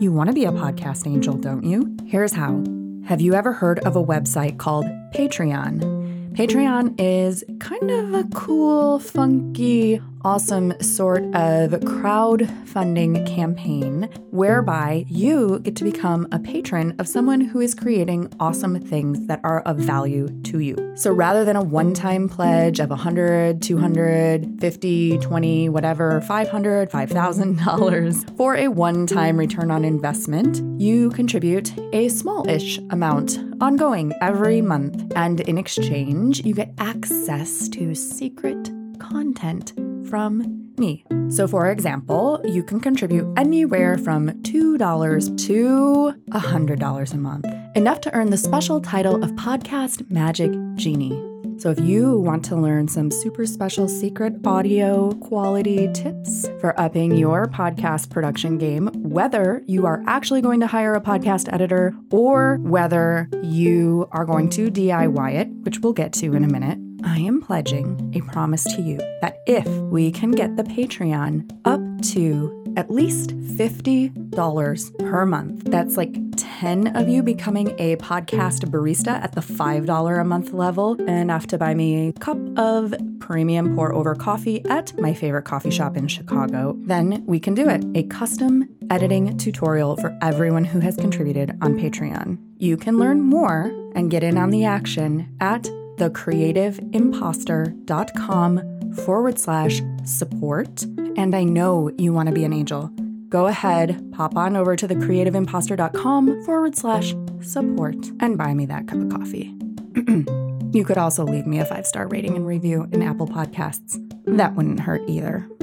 You 0.00 0.14
want 0.14 0.28
to 0.28 0.34
be 0.34 0.46
a 0.46 0.50
podcast 0.50 1.06
angel, 1.06 1.34
don't 1.36 1.62
you? 1.62 1.94
Here's 2.06 2.32
how. 2.32 2.64
Have 3.04 3.20
you 3.20 3.34
ever 3.34 3.52
heard 3.52 3.80
of 3.80 3.96
a 3.96 4.02
website 4.02 4.56
called 4.56 4.86
Patreon? 5.14 5.95
Patreon 6.36 6.94
is 6.98 7.42
kind 7.60 7.90
of 7.90 8.12
a 8.12 8.24
cool, 8.34 8.98
funky, 8.98 10.02
awesome 10.26 10.74
sort 10.82 11.22
of 11.36 11.70
crowdfunding 11.86 13.24
campaign 13.32 14.10
whereby 14.32 15.04
you 15.06 15.60
get 15.60 15.76
to 15.76 15.84
become 15.84 16.26
a 16.32 16.38
patron 16.40 16.92
of 16.98 17.06
someone 17.06 17.40
who 17.40 17.60
is 17.60 17.76
creating 17.76 18.28
awesome 18.40 18.76
things 18.80 19.24
that 19.28 19.40
are 19.44 19.60
of 19.60 19.76
value 19.76 20.28
to 20.42 20.58
you. 20.58 20.74
So 20.96 21.12
rather 21.12 21.44
than 21.44 21.54
a 21.54 21.62
one 21.62 21.94
time 21.94 22.28
pledge 22.28 22.80
of 22.80 22.90
100, 22.90 23.62
200, 23.62 24.60
50, 24.60 25.18
20, 25.18 25.68
whatever, 25.68 26.20
500, 26.22 26.90
$5,000 26.90 28.36
for 28.36 28.56
a 28.56 28.66
one 28.66 29.06
time 29.06 29.36
return 29.36 29.70
on 29.70 29.84
investment, 29.84 30.60
you 30.80 31.10
contribute 31.10 31.72
a 31.94 32.08
small 32.08 32.48
ish 32.48 32.78
amount 32.90 33.38
ongoing 33.60 34.12
every 34.20 34.60
month. 34.60 35.12
And 35.14 35.38
in 35.42 35.56
exchange, 35.56 36.44
you 36.44 36.52
get 36.52 36.74
access 36.78 37.68
to 37.68 37.94
secret 37.94 38.72
content 38.98 39.72
from 40.08 40.72
me. 40.78 41.04
So, 41.28 41.48
for 41.48 41.70
example, 41.70 42.40
you 42.44 42.62
can 42.62 42.80
contribute 42.80 43.26
anywhere 43.36 43.98
from 43.98 44.30
$2 44.42 45.46
to 45.46 46.14
$100 46.30 47.12
a 47.12 47.16
month, 47.16 47.46
enough 47.74 48.00
to 48.02 48.14
earn 48.14 48.30
the 48.30 48.36
special 48.36 48.80
title 48.80 49.22
of 49.22 49.30
Podcast 49.32 50.10
Magic 50.10 50.52
Genie. 50.74 51.22
So, 51.58 51.70
if 51.70 51.80
you 51.80 52.18
want 52.18 52.44
to 52.46 52.56
learn 52.56 52.86
some 52.86 53.10
super 53.10 53.46
special 53.46 53.88
secret 53.88 54.34
audio 54.44 55.12
quality 55.12 55.90
tips 55.94 56.46
for 56.60 56.78
upping 56.78 57.16
your 57.16 57.46
podcast 57.46 58.10
production 58.10 58.58
game, 58.58 58.88
whether 58.94 59.62
you 59.66 59.86
are 59.86 60.02
actually 60.06 60.42
going 60.42 60.60
to 60.60 60.66
hire 60.66 60.94
a 60.94 61.00
podcast 61.00 61.50
editor 61.52 61.94
or 62.10 62.58
whether 62.60 63.30
you 63.42 64.06
are 64.12 64.26
going 64.26 64.50
to 64.50 64.70
DIY 64.70 65.34
it, 65.34 65.48
which 65.62 65.78
we'll 65.78 65.94
get 65.94 66.12
to 66.14 66.34
in 66.34 66.44
a 66.44 66.48
minute, 66.48 66.78
I 67.06 67.20
am 67.20 67.40
pledging 67.40 68.12
a 68.16 68.20
promise 68.32 68.64
to 68.64 68.82
you 68.82 68.98
that 69.20 69.38
if 69.46 69.66
we 69.66 70.10
can 70.10 70.32
get 70.32 70.56
the 70.56 70.64
Patreon 70.64 71.48
up 71.64 71.80
to 72.10 72.74
at 72.76 72.90
least 72.90 73.30
$50 73.30 74.98
per 74.98 75.24
month, 75.24 75.62
that's 75.66 75.96
like 75.96 76.16
10 76.36 76.96
of 76.96 77.08
you 77.08 77.22
becoming 77.22 77.76
a 77.78 77.94
podcast 77.96 78.64
barista 78.68 79.22
at 79.22 79.36
the 79.36 79.40
$5 79.40 80.20
a 80.20 80.24
month 80.24 80.52
level, 80.52 81.00
enough 81.02 81.46
to 81.46 81.56
buy 81.56 81.74
me 81.74 82.08
a 82.08 82.12
cup 82.12 82.38
of 82.58 82.92
premium 83.20 83.76
pour 83.76 83.94
over 83.94 84.16
coffee 84.16 84.64
at 84.66 84.98
my 84.98 85.14
favorite 85.14 85.44
coffee 85.44 85.70
shop 85.70 85.96
in 85.96 86.08
Chicago, 86.08 86.76
then 86.80 87.24
we 87.24 87.38
can 87.38 87.54
do 87.54 87.68
it. 87.68 87.84
A 87.94 88.02
custom 88.08 88.68
editing 88.90 89.38
tutorial 89.38 89.96
for 89.96 90.18
everyone 90.22 90.64
who 90.64 90.80
has 90.80 90.96
contributed 90.96 91.56
on 91.62 91.78
Patreon. 91.78 92.36
You 92.58 92.76
can 92.76 92.98
learn 92.98 93.22
more 93.22 93.72
and 93.94 94.10
get 94.10 94.24
in 94.24 94.36
on 94.36 94.50
the 94.50 94.64
action 94.64 95.34
at 95.40 95.70
thecreativeimposter.com 95.96 98.94
forward 98.94 99.38
slash 99.38 99.80
support. 100.04 100.82
And 101.16 101.34
I 101.34 101.44
know 101.44 101.90
you 101.98 102.12
want 102.12 102.28
to 102.28 102.34
be 102.34 102.44
an 102.44 102.52
angel. 102.52 102.90
Go 103.28 103.46
ahead, 103.46 104.12
pop 104.12 104.36
on 104.36 104.54
over 104.56 104.76
to 104.76 104.86
thecreativeimposter.com 104.86 106.44
forward 106.44 106.76
slash 106.76 107.14
support 107.40 107.96
and 108.20 108.38
buy 108.38 108.54
me 108.54 108.66
that 108.66 108.86
cup 108.86 109.00
of 109.00 109.10
coffee. 109.10 109.52
you 110.72 110.84
could 110.84 110.98
also 110.98 111.24
leave 111.24 111.46
me 111.46 111.58
a 111.58 111.64
five 111.64 111.86
star 111.86 112.06
rating 112.08 112.36
and 112.36 112.46
review 112.46 112.86
in 112.92 113.02
Apple 113.02 113.26
Podcasts. 113.26 113.98
That 114.26 114.54
wouldn't 114.54 114.80
hurt 114.80 115.02
either. 115.08 115.48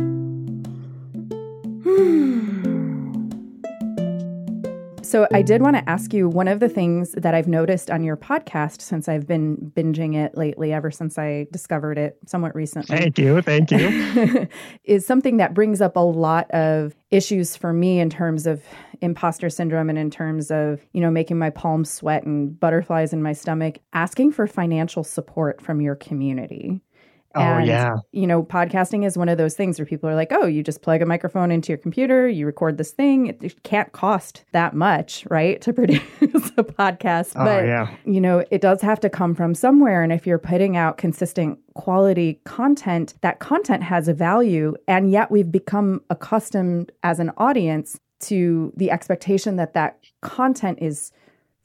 Hmm. 1.84 2.63
So 5.14 5.28
I 5.32 5.44
did 5.44 5.62
want 5.62 5.76
to 5.76 5.88
ask 5.88 6.12
you 6.12 6.28
one 6.28 6.48
of 6.48 6.60
the 6.60 6.68
things 6.68 7.12
that 7.12 7.36
I've 7.36 7.48
noticed 7.48 7.92
on 7.92 8.04
your 8.04 8.18
podcast 8.18 8.82
since 8.82 9.08
I've 9.08 9.28
been 9.28 9.72
binging 9.76 10.16
it 10.16 10.36
lately, 10.36 10.74
ever 10.74 10.90
since 10.90 11.20
I 11.20 11.46
discovered 11.52 12.00
it 12.00 12.18
somewhat 12.26 12.56
recently. 12.56 12.98
Thank 12.98 13.20
you. 13.20 13.40
Thank 13.44 13.70
you. 13.70 14.48
is 14.84 15.06
something 15.06 15.38
that 15.38 15.54
brings 15.54 15.82
up 15.82 15.98
a 15.98 16.00
lot 16.00 16.50
of 16.50 16.96
issues 17.12 17.56
for 17.56 17.74
me 17.74 18.00
in 18.00 18.10
terms 18.10 18.48
of 18.48 18.64
imposter 19.02 19.52
syndrome 19.52 19.88
and 19.88 20.00
in 20.00 20.10
terms 20.10 20.50
of, 20.50 20.84
you 20.94 21.02
know, 21.02 21.12
making 21.12 21.38
my 21.38 21.52
palms 21.52 21.92
sweat 21.92 22.24
and 22.24 22.60
butterflies 22.60 23.14
in 23.14 23.22
my 23.22 23.34
stomach, 23.34 23.78
asking 23.94 24.32
for 24.32 24.48
financial 24.48 25.04
support 25.04 25.62
from 25.62 25.80
your 25.80 25.94
community. 25.94 26.82
Oh, 27.36 27.42
and, 27.42 27.68
yeah. 27.68 27.96
You 28.12 28.28
know, 28.28 28.44
podcasting 28.44 29.06
is 29.06 29.18
one 29.18 29.30
of 29.30 29.38
those 29.38 29.56
things 29.56 29.80
where 29.80 29.86
people 29.86 30.10
are 30.10 30.16
like, 30.16 30.32
oh, 30.32 30.46
you 30.46 30.62
just 30.62 30.82
plug 30.82 31.02
a 31.02 31.06
microphone 31.06 31.52
into 31.52 31.70
your 31.70 31.78
computer, 31.78 32.28
you 32.28 32.46
record 32.46 32.78
this 32.78 32.92
thing. 32.92 33.28
It, 33.28 33.44
it 33.44 33.64
can't 33.64 33.92
cost 33.92 34.46
that 34.52 34.74
much, 34.74 35.26
right, 35.30 35.60
to 35.62 35.74
produce 35.74 36.02
a 36.22 36.64
podcast. 36.64 37.34
Oh, 37.36 37.46
but, 37.46 37.66
yeah. 37.66 37.96
you 38.06 38.22
know, 38.22 38.46
it 38.52 38.62
does 38.62 38.82
have 38.82 39.00
to 39.02 39.10
come 39.10 39.34
from 39.34 39.56
somewhere. 39.56 40.04
And 40.04 40.14
if 40.14 40.28
you're 40.28 40.38
putting 40.38 40.78
out 40.78 40.98
consistent 40.98 41.60
quality 41.74 42.40
content, 42.46 43.16
that 43.22 43.40
content 43.40 43.84
has 43.84 44.08
a 44.08 44.14
value. 44.14 44.76
And 44.88 45.12
yet 45.12 45.32
we've 45.32 45.52
become 45.52 46.02
accustomed 46.10 46.92
as 47.02 47.20
an 47.20 47.32
audience 47.38 48.00
to 48.22 48.72
the 48.78 48.92
expectation 48.92 49.58
that 49.58 49.74
that 49.74 50.00
content 50.22 50.80
is 50.82 51.12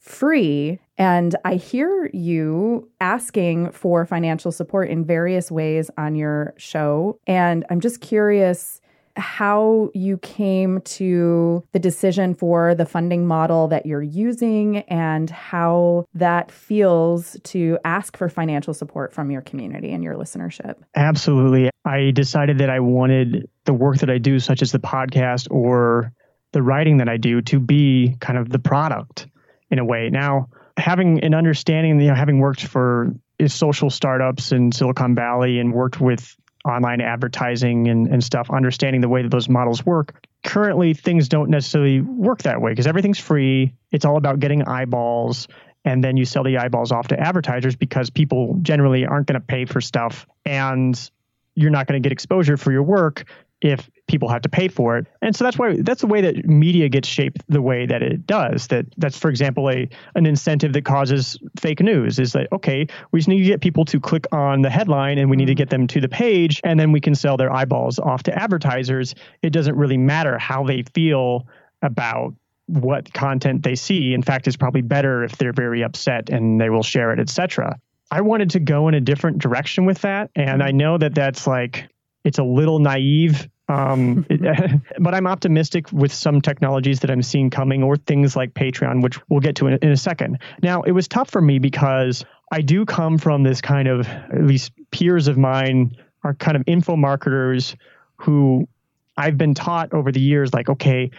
free. 0.09 0.79
And 0.97 1.37
I 1.45 1.55
hear 1.55 2.11
you 2.13 2.91
asking 3.01 3.71
for 3.73 4.05
financial 4.07 4.51
support 4.51 4.89
in 4.89 5.05
various 5.05 5.51
ways 5.51 5.91
on 5.97 6.17
your 6.17 6.55
show. 6.57 7.19
And 7.27 7.65
I'm 7.71 7.81
just 7.81 8.01
curious 8.01 8.81
how 9.17 9.91
you 9.95 10.17
came 10.19 10.81
to 10.83 11.65
the 11.73 11.79
decision 11.79 12.35
for 12.35 12.75
the 12.75 12.87
funding 12.87 13.27
model 13.27 13.69
that 13.69 13.85
you're 13.85 14.03
using 14.03 14.79
and 14.83 15.29
how 15.29 16.07
that 16.15 16.51
feels 16.51 17.37
to 17.43 17.79
ask 17.85 18.17
for 18.17 18.29
financial 18.29 18.73
support 18.73 19.13
from 19.13 19.31
your 19.31 19.43
community 19.43 19.91
and 19.91 20.05
your 20.05 20.15
listenership. 20.15 20.77
Absolutely. 20.95 21.71
I 21.85 22.13
decided 22.13 22.59
that 22.59 22.71
I 22.71 22.81
wanted 22.81 23.49
the 23.65 23.75
work 23.75 23.99
that 23.99 24.11
I 24.11 24.19
do, 24.19 24.39
such 24.39 24.63
as 24.63 24.73
the 24.73 24.79
podcast 24.79 25.49
or 25.51 26.13
the 26.53 26.63
writing 26.63 26.99
that 26.99 27.09
I 27.09 27.17
do, 27.17 27.43
to 27.43 27.59
be 27.59 28.17
kind 28.21 28.39
of 28.39 28.51
the 28.51 28.59
product 28.59 29.27
in 29.71 29.79
a 29.79 29.85
way. 29.85 30.11
Now, 30.11 30.49
having 30.77 31.25
an 31.25 31.35
understanding, 31.35 32.01
you 32.01 32.09
know, 32.09 32.15
having 32.15 32.39
worked 32.39 32.65
for 32.65 33.13
social 33.47 33.91
startups 33.91 34.53
in 34.53 34.73
Silicon 34.73 35.15
Valley 35.15 35.59
and 35.59 35.73
worked 35.73 36.01
with 36.01 36.37
online 36.65 37.01
advertising 37.01 37.89
and, 37.89 38.09
and 38.09 38.23
stuff, 38.23 38.51
understanding 38.51 39.01
the 39.01 39.09
way 39.09 39.23
that 39.23 39.31
those 39.31 39.49
models 39.49 39.85
work. 39.85 40.25
Currently, 40.45 40.95
things 40.95 41.29
don't 41.29 41.51
necessarily 41.51 42.01
work 42.01 42.43
that 42.43 42.61
way 42.61 42.73
because 42.73 42.87
everything's 42.87 43.19
free. 43.19 43.75
It's 43.91 44.05
all 44.05 44.17
about 44.17 44.41
getting 44.41 44.63
eyeballs. 44.67 45.49
And 45.85 46.03
then 46.03 46.17
you 46.17 46.25
sell 46.25 46.45
the 46.45 46.59
eyeballs 46.59 46.93
off 46.93 47.09
to 47.09 47.19
advertisers 47.19 47.77
because 47.77 48.11
people 48.11 48.59
generally 48.63 49.07
aren't 49.07 49.27
going 49.27 49.41
to 49.41 49.47
pay 49.47 49.65
for 49.65 49.81
stuff. 49.81 50.27
And 50.45 51.11
you're 51.55 51.71
not 51.71 51.87
going 51.87 52.01
to 52.01 52.07
get 52.07 52.13
exposure 52.13 52.57
for 52.57 52.73
your 52.73 52.83
work 52.83 53.25
if 53.61 53.91
people 54.07 54.29
have 54.29 54.43
to 54.43 54.49
pay 54.49 54.69
for 54.69 54.97
it. 54.99 55.07
And 55.21 55.35
so 55.35 55.45
that's 55.45 55.59
why 55.59 55.77
that's 55.81 56.01
the 56.01 56.07
way 56.07 56.21
that 56.21 56.47
media 56.47 56.89
gets 56.89 57.09
shaped 57.09 57.43
the 57.49 57.61
way 57.61 57.87
that 57.87 58.03
it 58.03 58.27
does. 58.27 58.69
That 58.69 58.87
that's 58.97 59.19
for 59.19 59.29
example 59.29 59.69
a 59.69 59.89
an 60.15 60.27
incentive 60.27 60.73
that 60.75 60.85
causes 60.85 61.39
fake 61.59 61.81
news 61.81 62.19
is 62.19 62.33
that 62.33 62.49
okay, 62.53 62.87
we 63.11 63.21
just 63.21 63.29
need 63.29 63.39
to 63.39 63.45
get 63.45 63.61
people 63.61 63.85
to 63.87 64.01
click 64.01 64.27
on 64.33 64.63
the 64.63 64.71
headline 64.71 65.19
and 65.19 65.29
we 65.29 65.37
need 65.37 65.47
to 65.47 65.53
mm-hmm. 65.53 65.59
get 65.59 65.71
them 65.71 65.87
to 65.89 66.01
the 66.01 66.09
page 66.09 66.61
and 66.65 66.79
then 66.79 66.93
we 66.93 67.01
can 67.01 67.15
sell 67.15 67.37
their 67.37 67.53
eyeballs 67.53 67.99
off 67.99 68.23
to 68.25 68.37
advertisers. 68.37 69.15
It 69.43 69.51
doesn't 69.51 69.77
really 69.77 69.99
matter 69.99 70.39
how 70.39 70.65
they 70.65 70.85
feel 70.95 71.47
about 71.83 72.35
what 72.67 73.13
content 73.15 73.63
they 73.63 73.75
see. 73.75 74.13
In 74.13 74.23
fact, 74.23 74.47
it's 74.47 74.57
probably 74.57 74.83
better 74.83 75.25
if 75.25 75.39
they're 75.39 75.53
very 75.53 75.83
upset 75.83 76.29
and 76.29 76.61
they 76.61 76.71
will 76.71 76.83
share 76.83 77.13
it, 77.13 77.19
etc. 77.19 77.79
I 78.11 78.21
wanted 78.21 78.51
to 78.51 78.61
go 78.61 78.89
in 78.89 78.95
a 78.95 79.01
different 79.01 79.39
direction 79.39 79.85
with 79.85 80.03
that 80.03 80.31
and 80.37 80.61
mm-hmm. 80.61 80.63
I 80.63 80.71
know 80.71 80.97
that 80.97 81.15
that's 81.15 81.47
like 81.47 81.89
it's 82.29 82.39
a 82.39 82.45
little 82.45 82.79
naive. 82.79 83.49
Um, 83.69 84.27
but 85.01 85.15
I'm 85.15 85.27
optimistic 85.27 85.91
with 85.91 86.13
some 86.13 86.41
technologies 86.41 87.01
that 87.01 87.11
I'm 87.11 87.23
seeing 87.23 87.51
coming, 87.51 87.83
or 87.83 87.97
things 87.97 88.37
like 88.37 88.53
Patreon, 88.55 89.03
which 89.03 89.19
we'll 89.29 89.41
get 89.41 89.57
to 89.57 89.67
in, 89.67 89.79
in 89.83 89.91
a 89.91 89.97
second. 89.97 90.39
Now, 90.63 90.83
it 90.83 90.93
was 90.93 91.09
tough 91.09 91.31
for 91.31 91.41
me 91.41 91.59
because 91.59 92.25
I 92.53 92.61
do 92.61 92.85
come 92.85 93.19
from 93.19 93.43
this 93.43 93.61
kind 93.61 93.89
of, 93.89 94.07
at 94.07 94.45
least 94.45 94.73
peers 94.91 95.27
of 95.27 95.39
mine 95.39 95.97
are 96.23 96.35
kind 96.35 96.57
of 96.57 96.63
info 96.67 96.97
marketers 96.97 97.75
who 98.17 98.69
I've 99.17 99.39
been 99.39 99.55
taught 99.55 99.93
over 99.95 100.13
the 100.13 100.21
years, 100.21 100.53
like, 100.53 100.69
okay, 100.69 101.11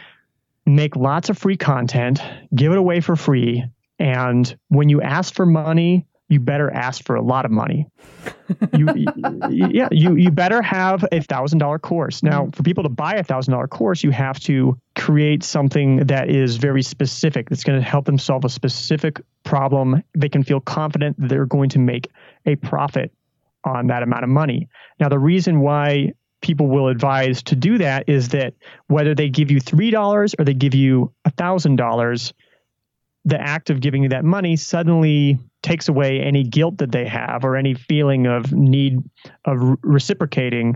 make 0.65 0.95
lots 0.95 1.29
of 1.29 1.37
free 1.37 1.57
content, 1.57 2.21
give 2.53 2.71
it 2.71 2.77
away 2.77 2.99
for 2.99 3.15
free. 3.15 3.65
And 3.97 4.57
when 4.67 4.89
you 4.89 5.01
ask 5.01 5.33
for 5.33 5.45
money, 5.45 6.05
you 6.29 6.39
better 6.39 6.71
ask 6.71 7.03
for 7.03 7.15
a 7.15 7.21
lot 7.21 7.43
of 7.43 7.51
money. 7.51 7.87
you, 8.77 8.87
yeah, 9.49 9.87
you 9.91 10.15
you 10.15 10.31
better 10.31 10.61
have 10.61 11.03
a 11.11 11.21
thousand 11.21 11.57
dollar 11.57 11.79
course. 11.79 12.21
Now, 12.23 12.43
mm-hmm. 12.43 12.51
for 12.51 12.63
people 12.63 12.83
to 12.83 12.89
buy 12.89 13.15
a 13.15 13.23
thousand 13.23 13.53
dollar 13.53 13.67
course, 13.67 14.03
you 14.03 14.11
have 14.11 14.39
to 14.41 14.79
create 14.95 15.43
something 15.43 15.97
that 16.07 16.29
is 16.29 16.57
very 16.57 16.83
specific. 16.83 17.49
That's 17.49 17.63
going 17.63 17.79
to 17.81 17.85
help 17.85 18.05
them 18.05 18.19
solve 18.19 18.45
a 18.45 18.49
specific 18.49 19.21
problem. 19.43 20.03
They 20.15 20.29
can 20.29 20.43
feel 20.43 20.59
confident 20.59 21.19
that 21.19 21.29
they're 21.29 21.47
going 21.47 21.69
to 21.71 21.79
make 21.79 22.09
a 22.45 22.55
profit 22.55 23.11
on 23.63 23.87
that 23.87 24.03
amount 24.03 24.23
of 24.23 24.29
money. 24.29 24.69
Now, 24.99 25.09
the 25.09 25.19
reason 25.19 25.61
why 25.61 26.13
people 26.41 26.67
will 26.67 26.87
advise 26.87 27.43
to 27.43 27.55
do 27.55 27.79
that 27.79 28.07
is 28.07 28.29
that 28.29 28.53
whether 28.87 29.15
they 29.15 29.29
give 29.29 29.51
you 29.51 29.59
three 29.59 29.89
dollars 29.89 30.35
or 30.37 30.45
they 30.45 30.53
give 30.53 30.75
you 30.75 31.11
a 31.25 31.31
thousand 31.31 31.75
dollars 31.75 32.33
the 33.25 33.39
act 33.39 33.69
of 33.69 33.79
giving 33.79 34.03
you 34.03 34.09
that 34.09 34.23
money 34.23 34.55
suddenly 34.55 35.37
takes 35.69 35.87
away 35.87 36.19
any 36.19 36.43
guilt 36.43 36.79
that 36.79 36.91
they 36.91 37.05
have 37.05 37.45
or 37.45 37.55
any 37.55 37.75
feeling 37.75 38.25
of 38.25 38.51
need 38.51 38.97
of 39.45 39.59
reciprocating 39.83 40.75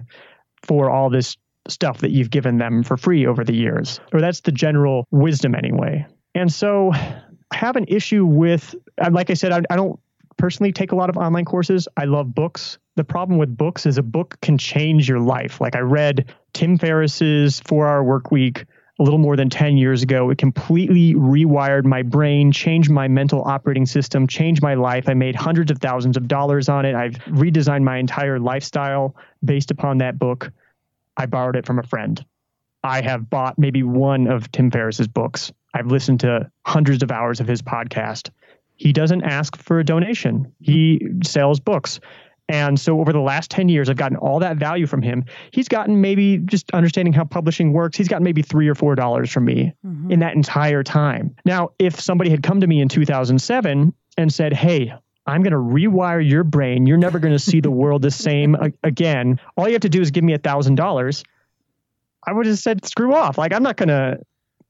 for 0.61 0.87
all 0.87 1.09
this 1.09 1.35
stuff 1.67 2.01
that 2.01 2.11
you've 2.11 2.29
given 2.29 2.59
them 2.59 2.83
for 2.83 2.95
free 2.95 3.25
over 3.25 3.43
the 3.43 3.55
years. 3.55 3.99
Or 4.13 4.21
that's 4.21 4.41
the 4.41 4.51
general 4.51 5.07
wisdom 5.09 5.55
anyway. 5.55 6.05
And 6.35 6.53
so 6.53 6.91
I 6.93 7.55
have 7.55 7.75
an 7.75 7.85
issue 7.87 8.23
with, 8.23 8.75
uh, 9.01 9.09
like 9.11 9.31
I 9.31 9.33
said, 9.33 9.51
I, 9.51 9.61
I 9.71 9.75
don't 9.75 9.99
personally 10.37 10.71
take 10.71 10.91
a 10.91 10.95
lot 10.95 11.09
of 11.09 11.17
online 11.17 11.45
courses. 11.45 11.87
I 11.97 12.05
love 12.05 12.35
books. 12.35 12.77
The 12.95 13.03
problem 13.03 13.39
with 13.39 13.57
books 13.57 13.87
is 13.87 13.97
a 13.97 14.03
book 14.03 14.37
can 14.41 14.59
change 14.59 15.09
your 15.09 15.19
life. 15.19 15.59
Like 15.59 15.75
I 15.75 15.79
read 15.79 16.31
Tim 16.53 16.77
Ferriss's 16.77 17.61
Four 17.61 17.87
Hour 17.87 18.03
Work 18.03 18.29
Week 18.29 18.65
a 19.03 19.05
little 19.05 19.19
more 19.19 19.35
than 19.35 19.49
10 19.49 19.75
years 19.75 20.01
ago. 20.01 20.29
It 20.29 20.37
completely 20.37 21.13
rewired 21.13 21.83
my 21.83 22.03
brain, 22.03 22.53
changed 22.53 22.89
my 22.89 23.09
mental 23.09 23.43
operating 23.43 23.85
system, 23.85 24.27
changed 24.27 24.61
my 24.61 24.75
life. 24.75 25.09
I 25.09 25.13
made 25.13 25.35
hundreds 25.35 25.71
of 25.71 25.79
thousands 25.79 26.15
of 26.15 26.29
dollars 26.29 26.69
on 26.69 26.85
it. 26.85 26.95
I've 26.95 27.15
redesigned 27.25 27.83
my 27.83 27.97
entire 27.97 28.39
lifestyle 28.39 29.13
based 29.43 29.71
upon 29.71 29.97
that 29.97 30.17
book. 30.17 30.53
I 31.17 31.25
borrowed 31.25 31.57
it 31.57 31.65
from 31.65 31.79
a 31.79 31.83
friend. 31.83 32.25
I 32.81 33.01
have 33.01 33.29
bought 33.29 33.59
maybe 33.59 33.83
one 33.83 34.27
of 34.27 34.49
Tim 34.53 34.71
Ferriss's 34.71 35.09
books. 35.09 35.51
I've 35.73 35.87
listened 35.87 36.21
to 36.21 36.49
hundreds 36.65 37.03
of 37.03 37.11
hours 37.11 37.41
of 37.41 37.47
his 37.47 37.61
podcast. 37.61 38.29
He 38.77 38.93
doesn't 38.93 39.23
ask 39.23 39.57
for 39.57 39.79
a 39.79 39.83
donation. 39.83 40.53
He 40.61 41.09
sells 41.25 41.59
books. 41.59 41.99
And 42.49 42.79
so 42.79 42.99
over 42.99 43.13
the 43.13 43.19
last 43.19 43.49
10 43.51 43.69
years, 43.69 43.89
I've 43.89 43.95
gotten 43.97 44.17
all 44.17 44.39
that 44.39 44.57
value 44.57 44.85
from 44.85 45.01
him. 45.01 45.23
He's 45.51 45.67
gotten 45.67 46.01
maybe 46.01 46.37
just 46.37 46.69
understanding 46.71 47.13
how 47.13 47.23
publishing 47.23 47.71
works, 47.71 47.97
he's 47.97 48.07
gotten 48.07 48.23
maybe 48.23 48.41
three 48.41 48.67
or 48.67 48.75
four 48.75 48.95
dollars 48.95 49.31
from 49.31 49.45
me 49.45 49.73
mm-hmm. 49.85 50.11
in 50.11 50.19
that 50.19 50.35
entire 50.35 50.83
time. 50.83 51.35
Now, 51.45 51.69
if 51.79 51.99
somebody 51.99 52.29
had 52.29 52.43
come 52.43 52.59
to 52.59 52.67
me 52.67 52.81
in 52.81 52.89
2007 52.89 53.93
and 54.17 54.33
said, 54.33 54.53
Hey, 54.53 54.93
I'm 55.25 55.41
going 55.41 55.51
to 55.51 55.57
rewire 55.57 56.27
your 56.27 56.43
brain. 56.43 56.85
You're 56.85 56.97
never 56.97 57.17
going 57.17 57.33
to 57.33 57.39
see 57.39 57.61
the 57.61 57.71
world 57.71 58.01
the 58.01 58.11
same 58.11 58.57
again. 58.83 59.39
All 59.55 59.67
you 59.67 59.73
have 59.73 59.81
to 59.81 59.89
do 59.89 60.01
is 60.01 60.11
give 60.11 60.23
me 60.23 60.33
a 60.33 60.37
thousand 60.37 60.75
dollars. 60.75 61.23
I 62.25 62.33
would 62.33 62.45
have 62.45 62.59
said, 62.59 62.85
screw 62.85 63.13
off. 63.13 63.37
Like, 63.37 63.53
I'm 63.53 63.63
not 63.63 63.77
going 63.77 63.89
to, 63.89 64.19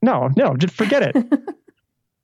no, 0.01 0.29
no, 0.35 0.55
just 0.55 0.75
forget 0.75 1.03
it. 1.03 1.15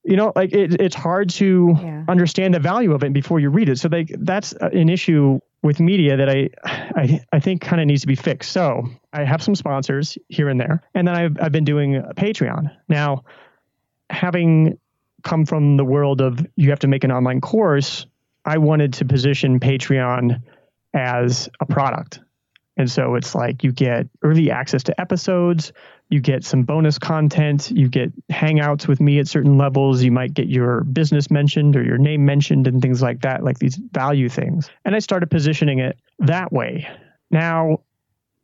you 0.09 0.15
know 0.15 0.33
like 0.35 0.51
it, 0.53 0.81
it's 0.81 0.95
hard 0.95 1.29
to 1.29 1.75
yeah. 1.79 2.03
understand 2.07 2.55
the 2.55 2.59
value 2.59 2.93
of 2.93 3.03
it 3.03 3.13
before 3.13 3.39
you 3.39 3.49
read 3.51 3.69
it. 3.69 3.77
So 3.77 3.89
like 3.89 4.11
that's 4.19 4.53
an 4.53 4.89
issue 4.89 5.39
with 5.61 5.79
media 5.79 6.17
that 6.17 6.29
i 6.29 6.49
i, 6.65 7.21
I 7.31 7.39
think 7.39 7.61
kind 7.61 7.79
of 7.79 7.85
needs 7.85 8.01
to 8.01 8.07
be 8.07 8.15
fixed. 8.15 8.51
So 8.51 8.89
i 9.13 9.23
have 9.23 9.43
some 9.43 9.53
sponsors 9.53 10.17
here 10.27 10.49
and 10.49 10.59
there 10.59 10.81
and 10.95 11.07
then 11.07 11.15
i've, 11.15 11.37
I've 11.39 11.51
been 11.51 11.63
doing 11.63 12.01
patreon. 12.17 12.75
Now 12.87 13.23
having 14.09 14.79
come 15.23 15.45
from 15.45 15.77
the 15.77 15.85
world 15.85 16.21
of 16.21 16.45
you 16.55 16.71
have 16.71 16.79
to 16.79 16.87
make 16.87 17.03
an 17.03 17.11
online 17.11 17.41
course 17.41 18.05
i 18.45 18.57
wanted 18.57 18.93
to 18.93 19.05
position 19.05 19.59
patreon 19.59 20.41
as 20.93 21.49
a 21.59 21.65
product 21.65 22.21
and 22.79 22.89
so 22.89 23.15
it's 23.15 23.35
like 23.35 23.65
you 23.65 23.73
get 23.73 24.07
early 24.23 24.51
access 24.51 24.83
to 24.83 24.99
episodes, 25.01 25.73
you 26.07 26.21
get 26.21 26.45
some 26.45 26.63
bonus 26.63 26.97
content, 26.97 27.69
you 27.69 27.89
get 27.89 28.13
hangouts 28.29 28.87
with 28.87 29.01
me 29.01 29.19
at 29.19 29.27
certain 29.27 29.57
levels, 29.57 30.01
you 30.01 30.13
might 30.13 30.33
get 30.33 30.47
your 30.47 30.85
business 30.85 31.29
mentioned 31.29 31.75
or 31.75 31.83
your 31.83 31.97
name 31.97 32.25
mentioned 32.25 32.67
and 32.67 32.81
things 32.81 33.01
like 33.01 33.19
that, 33.23 33.43
like 33.43 33.59
these 33.59 33.75
value 33.75 34.29
things. 34.29 34.69
And 34.85 34.95
I 34.95 34.99
started 34.99 35.29
positioning 35.29 35.79
it 35.79 35.99
that 36.19 36.53
way. 36.53 36.87
Now, 37.29 37.81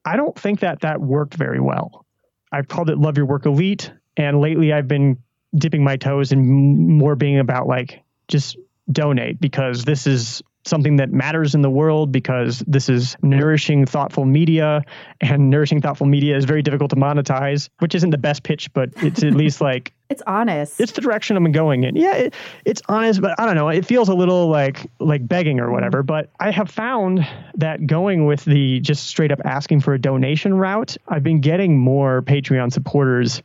I 0.04 0.17
don't 0.17 0.38
think 0.38 0.60
that 0.60 0.82
that 0.82 1.00
worked 1.00 1.36
very 1.36 1.62
well. 1.62 2.06
I've 2.52 2.67
called 2.67 2.89
it 2.89 2.98
Love 2.98 3.15
Your 3.15 3.28
Work 3.28 3.45
Elite. 3.45 3.89
And 4.17 4.41
lately 4.41 4.74
I've 4.74 4.89
been 4.89 5.17
dipping 5.58 5.86
my 5.86 5.95
toes 5.95 6.34
in 6.34 6.98
more 6.98 7.15
being 7.15 7.39
about 7.39 7.67
like 7.67 8.04
just 8.28 8.58
donate 8.91 9.39
because 9.39 9.86
this 9.86 10.08
is 10.08 10.43
something 10.65 10.97
that 10.97 11.12
matters 11.12 11.56
in 11.56 11.62
the 11.62 11.69
world 11.69 12.12
because 12.12 12.63
this 12.67 12.89
is 12.89 13.15
nourishing, 13.21 13.86
thoughtful 13.86 14.25
media, 14.25 14.84
and 15.21 15.49
nourishing, 15.49 15.82
thoughtful 15.82 16.08
media 16.08 16.36
is 16.36 16.45
very 16.45 16.62
difficult 16.62 16.89
to 16.89 16.95
monetize, 16.95 17.69
which 17.80 17.95
isn't 17.95 18.10
the 18.10 18.17
best 18.17 18.43
pitch, 18.43 18.71
but 18.73 18.89
it's 18.97 19.23
at 19.23 19.34
least 19.34 19.62
like 19.62 19.93
it's 20.10 20.21
honest. 20.28 20.80
It's 20.80 20.91
the 20.91 21.01
direction 21.01 21.36
I'm 21.36 21.51
going 21.51 21.84
in. 21.84 21.95
Yeah, 21.95 22.15
it, 22.15 22.36
it's 22.63 22.82
honest, 22.88 23.21
but 23.21 23.39
I 23.39 23.45
don't 23.45 23.56
know. 23.56 23.69
It 23.69 23.86
feels 23.86 24.10
a 24.10 24.13
little 24.13 24.47
like 24.49 24.89
like 24.99 25.28
begging 25.28 25.60
or 25.60 25.71
whatever. 25.71 25.99
Mm-hmm. 25.99 26.08
But 26.08 26.32
I 26.39 26.51
have 26.51 26.69
found 26.69 27.28
that 27.56 27.86
going 27.88 28.25
with 28.25 28.45
the 28.45 28.80
just 28.82 29.08
straight 29.08 29.32
up 29.32 29.39
asking 29.45 29.82
for 29.82 29.93
a 29.93 29.99
donation 29.99 30.54
route, 30.54 30.97
I've 31.08 31.23
been 31.23 31.41
getting 31.41 31.78
more 31.78 32.21
Patreon 32.21 32.71
supporters 32.71 33.41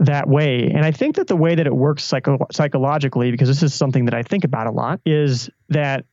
that 0.00 0.28
way. 0.28 0.70
And 0.70 0.84
I 0.84 0.90
think 0.90 1.16
that 1.16 1.28
the 1.28 1.36
way 1.36 1.54
that 1.54 1.66
it 1.66 1.74
works 1.74 2.02
psycho- 2.04 2.46
psychologically, 2.52 3.30
because 3.30 3.48
this 3.48 3.62
is 3.62 3.74
something 3.74 4.06
that 4.06 4.14
I 4.14 4.22
think 4.22 4.44
about 4.44 4.66
a 4.66 4.72
lot, 4.72 5.00
is 5.06 5.48
that 5.68 6.04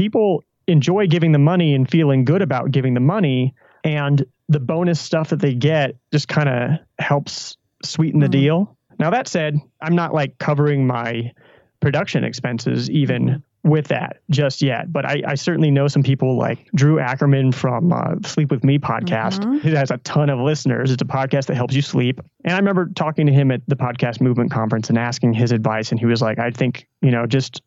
people 0.00 0.42
enjoy 0.66 1.06
giving 1.06 1.32
the 1.32 1.38
money 1.38 1.74
and 1.74 1.90
feeling 1.90 2.24
good 2.24 2.40
about 2.40 2.70
giving 2.70 2.94
the 2.94 3.00
money 3.00 3.54
and 3.84 4.24
the 4.48 4.58
bonus 4.58 4.98
stuff 4.98 5.28
that 5.28 5.40
they 5.40 5.52
get 5.52 5.94
just 6.10 6.26
kind 6.26 6.48
of 6.48 6.70
helps 6.98 7.58
sweeten 7.84 8.18
the 8.18 8.24
mm-hmm. 8.24 8.32
deal. 8.32 8.76
Now 8.98 9.10
that 9.10 9.28
said, 9.28 9.58
I'm 9.82 9.94
not 9.94 10.14
like 10.14 10.38
covering 10.38 10.86
my 10.86 11.32
production 11.80 12.24
expenses 12.24 12.88
even 12.88 13.26
mm-hmm. 13.26 13.68
with 13.68 13.88
that 13.88 14.20
just 14.30 14.62
yet. 14.62 14.90
But 14.90 15.04
I, 15.04 15.22
I, 15.26 15.34
certainly 15.34 15.70
know 15.70 15.86
some 15.86 16.02
people 16.02 16.38
like 16.38 16.70
Drew 16.74 16.98
Ackerman 16.98 17.52
from 17.52 17.92
uh, 17.92 18.14
Sleep 18.24 18.50
With 18.50 18.64
Me 18.64 18.78
podcast, 18.78 19.40
mm-hmm. 19.40 19.58
who 19.58 19.74
has 19.74 19.90
a 19.90 19.98
ton 19.98 20.30
of 20.30 20.38
listeners. 20.38 20.90
It's 20.90 21.02
a 21.02 21.06
podcast 21.06 21.46
that 21.46 21.56
helps 21.56 21.74
you 21.74 21.82
sleep. 21.82 22.20
And 22.44 22.54
I 22.54 22.56
remember 22.56 22.88
talking 22.94 23.26
to 23.26 23.32
him 23.32 23.50
at 23.50 23.60
the 23.66 23.76
podcast 23.76 24.22
movement 24.22 24.50
conference 24.50 24.88
and 24.88 24.98
asking 24.98 25.34
his 25.34 25.52
advice. 25.52 25.90
And 25.90 26.00
he 26.00 26.06
was 26.06 26.22
like, 26.22 26.38
I 26.38 26.50
think, 26.50 26.86
you 27.02 27.10
know, 27.10 27.26
just 27.26 27.62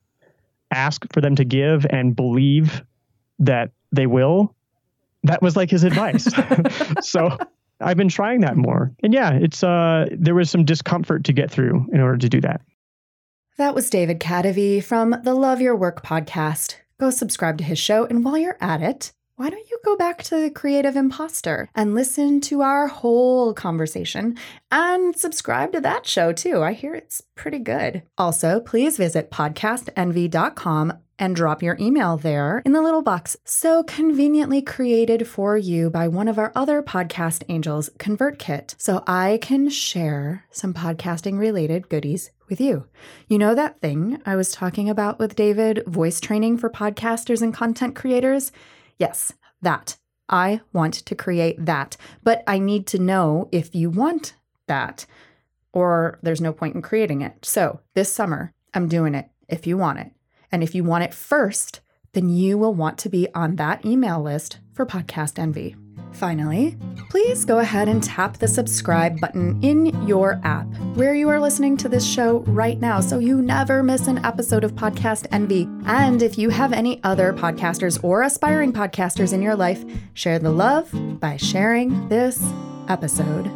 ask 0.73 1.05
for 1.13 1.21
them 1.21 1.35
to 1.35 1.45
give 1.45 1.85
and 1.89 2.15
believe 2.15 2.83
that 3.39 3.71
they 3.91 4.07
will. 4.07 4.55
That 5.23 5.41
was 5.41 5.55
like 5.55 5.69
his 5.69 5.83
advice. 5.83 6.27
so 7.01 7.37
I've 7.79 7.97
been 7.97 8.09
trying 8.09 8.41
that 8.41 8.57
more. 8.57 8.91
And 9.03 9.13
yeah, 9.13 9.33
it's 9.33 9.63
uh 9.63 10.07
there 10.11 10.35
was 10.35 10.49
some 10.49 10.65
discomfort 10.65 11.23
to 11.25 11.33
get 11.33 11.51
through 11.51 11.87
in 11.93 11.99
order 11.99 12.17
to 12.17 12.29
do 12.29 12.41
that. 12.41 12.61
That 13.57 13.75
was 13.75 13.89
David 13.89 14.19
Kadavy 14.19 14.83
from 14.83 15.15
the 15.23 15.35
Love 15.35 15.61
Your 15.61 15.75
Work 15.75 16.03
podcast. 16.03 16.75
Go 16.99 17.09
subscribe 17.09 17.57
to 17.59 17.63
his 17.63 17.79
show 17.79 18.05
and 18.05 18.25
while 18.25 18.37
you're 18.37 18.57
at 18.59 18.81
it, 18.81 19.13
why 19.35 19.49
don't 19.49 19.69
you 19.69 19.79
go 19.83 19.95
back 19.97 20.21
to 20.23 20.39
the 20.39 20.51
Creative 20.51 20.95
Imposter 20.95 21.67
and 21.73 21.95
listen 21.95 22.39
to 22.41 22.61
our 22.61 22.85
whole 22.87 23.53
conversation 23.53 24.37
and 24.69 25.15
subscribe 25.15 25.71
to 25.71 25.81
that 25.81 26.05
show 26.05 26.31
too? 26.31 26.61
I 26.61 26.73
hear 26.73 26.93
it's 26.93 27.21
pretty 27.33 27.57
good. 27.57 28.03
Also, 28.15 28.59
please 28.59 28.97
visit 28.97 29.31
podcastenvy.com 29.31 30.93
and 31.17 31.35
drop 31.35 31.63
your 31.63 31.77
email 31.79 32.17
there 32.17 32.61
in 32.65 32.73
the 32.73 32.81
little 32.81 33.01
box 33.01 33.35
so 33.43 33.83
conveniently 33.83 34.61
created 34.61 35.27
for 35.27 35.57
you 35.57 35.89
by 35.89 36.07
one 36.07 36.27
of 36.27 36.37
our 36.37 36.51
other 36.55 36.83
podcast 36.83 37.43
angels, 37.49 37.89
ConvertKit, 37.97 38.75
so 38.77 39.03
I 39.07 39.39
can 39.41 39.69
share 39.69 40.45
some 40.51 40.73
podcasting 40.73 41.39
related 41.39 41.89
goodies 41.89 42.29
with 42.49 42.61
you. 42.61 42.85
You 43.27 43.39
know 43.39 43.55
that 43.55 43.79
thing 43.79 44.21
I 44.25 44.35
was 44.35 44.51
talking 44.51 44.89
about 44.89 45.17
with 45.17 45.35
David, 45.35 45.83
voice 45.87 46.19
training 46.19 46.57
for 46.59 46.69
podcasters 46.69 47.41
and 47.41 47.53
content 47.53 47.95
creators? 47.95 48.51
Yes, 48.97 49.33
that. 49.61 49.97
I 50.29 50.61
want 50.71 50.93
to 50.93 51.15
create 51.15 51.63
that, 51.65 51.97
but 52.23 52.43
I 52.47 52.57
need 52.57 52.87
to 52.87 52.99
know 52.99 53.49
if 53.51 53.75
you 53.75 53.89
want 53.89 54.35
that, 54.67 55.05
or 55.73 56.17
there's 56.23 56.41
no 56.41 56.53
point 56.53 56.75
in 56.75 56.81
creating 56.81 57.21
it. 57.21 57.45
So 57.45 57.81
this 57.93 58.11
summer, 58.13 58.53
I'm 58.73 58.87
doing 58.87 59.15
it 59.15 59.29
if 59.47 59.67
you 59.67 59.77
want 59.77 59.99
it. 59.99 60.11
And 60.51 60.63
if 60.63 60.73
you 60.73 60.83
want 60.83 61.03
it 61.03 61.13
first, 61.13 61.81
then 62.13 62.29
you 62.29 62.57
will 62.57 62.73
want 62.73 62.97
to 62.99 63.09
be 63.09 63.27
on 63.35 63.57
that 63.57 63.85
email 63.85 64.21
list 64.21 64.59
for 64.71 64.85
Podcast 64.85 65.37
Envy. 65.37 65.75
Finally, 66.13 66.77
please 67.09 67.43
go 67.45 67.59
ahead 67.59 67.87
and 67.87 68.03
tap 68.03 68.37
the 68.37 68.47
subscribe 68.47 69.19
button 69.19 69.61
in 69.63 69.85
your 70.07 70.39
app 70.43 70.67
where 70.95 71.13
you 71.13 71.27
are 71.29 71.39
listening 71.39 71.75
to 71.77 71.89
this 71.89 72.05
show 72.05 72.39
right 72.41 72.79
now 72.79 72.99
so 72.99 73.19
you 73.19 73.41
never 73.41 73.83
miss 73.83 74.07
an 74.07 74.23
episode 74.25 74.63
of 74.63 74.73
Podcast 74.73 75.27
Envy. 75.31 75.67
And 75.85 76.21
if 76.21 76.37
you 76.37 76.49
have 76.49 76.73
any 76.73 77.03
other 77.03 77.33
podcasters 77.33 78.03
or 78.03 78.23
aspiring 78.23 78.73
podcasters 78.73 79.33
in 79.33 79.41
your 79.41 79.55
life, 79.55 79.83
share 80.13 80.39
the 80.39 80.51
love 80.51 80.89
by 81.19 81.37
sharing 81.37 82.07
this 82.09 82.43
episode. 82.87 83.51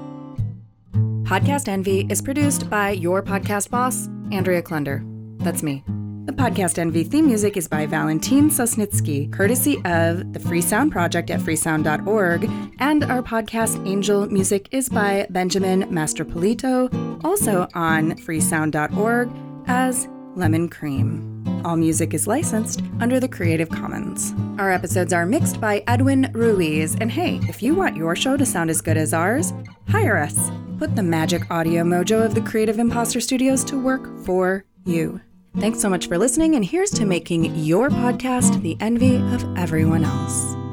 Podcast 1.23 1.67
Envy 1.67 2.07
is 2.09 2.21
produced 2.21 2.69
by 2.69 2.91
your 2.91 3.21
podcast 3.21 3.69
boss, 3.69 4.07
Andrea 4.31 4.61
Klunder. 4.61 5.03
That's 5.39 5.61
me. 5.61 5.83
The 6.27 6.33
Podcast 6.33 6.77
Envy 6.77 7.05
theme 7.05 7.25
music 7.25 7.55
is 7.55 7.69
by 7.69 7.85
Valentin 7.85 8.49
Sosnitsky, 8.49 9.31
courtesy 9.31 9.77
of 9.85 10.33
the 10.33 10.39
Free 10.41 10.59
Sound 10.59 10.91
Project 10.91 11.29
at 11.29 11.39
freesound.org, 11.39 12.51
and 12.79 13.05
our 13.05 13.23
podcast 13.23 13.87
Angel 13.87 14.27
music 14.27 14.67
is 14.71 14.89
by 14.89 15.25
Benjamin 15.29 15.83
Mastropolito, 15.83 17.23
also 17.23 17.69
on 17.75 18.11
freesound.org 18.17 19.31
as 19.67 20.09
Lemon 20.35 20.67
Cream. 20.67 21.45
All 21.63 21.77
music 21.77 22.13
is 22.13 22.27
licensed 22.27 22.83
under 22.99 23.21
the 23.21 23.29
Creative 23.29 23.69
Commons. 23.69 24.33
Our 24.59 24.69
episodes 24.69 25.13
are 25.13 25.25
mixed 25.25 25.61
by 25.61 25.81
Edwin 25.87 26.29
Ruiz, 26.33 26.97
and 26.99 27.09
hey, 27.09 27.39
if 27.43 27.63
you 27.63 27.73
want 27.73 27.95
your 27.95 28.17
show 28.17 28.35
to 28.35 28.45
sound 28.45 28.69
as 28.69 28.81
good 28.81 28.97
as 28.97 29.13
ours, 29.13 29.53
hire 29.87 30.17
us. 30.17 30.51
Put 30.77 30.93
the 30.93 31.03
magic 31.03 31.49
audio 31.49 31.85
mojo 31.85 32.25
of 32.25 32.35
the 32.35 32.41
Creative 32.41 32.79
Imposter 32.79 33.21
Studios 33.21 33.63
to 33.63 33.81
work 33.81 34.09
for 34.25 34.65
you. 34.83 35.21
Thanks 35.59 35.79
so 35.79 35.89
much 35.89 36.07
for 36.07 36.19
listening, 36.19 36.53
and 36.55 36.63
here's 36.63 36.91
to 36.91 37.05
making 37.05 37.55
your 37.55 37.89
podcast 37.89 38.61
the 38.61 38.77
envy 38.79 39.15
of 39.15 39.57
everyone 39.57 40.03
else. 40.03 40.66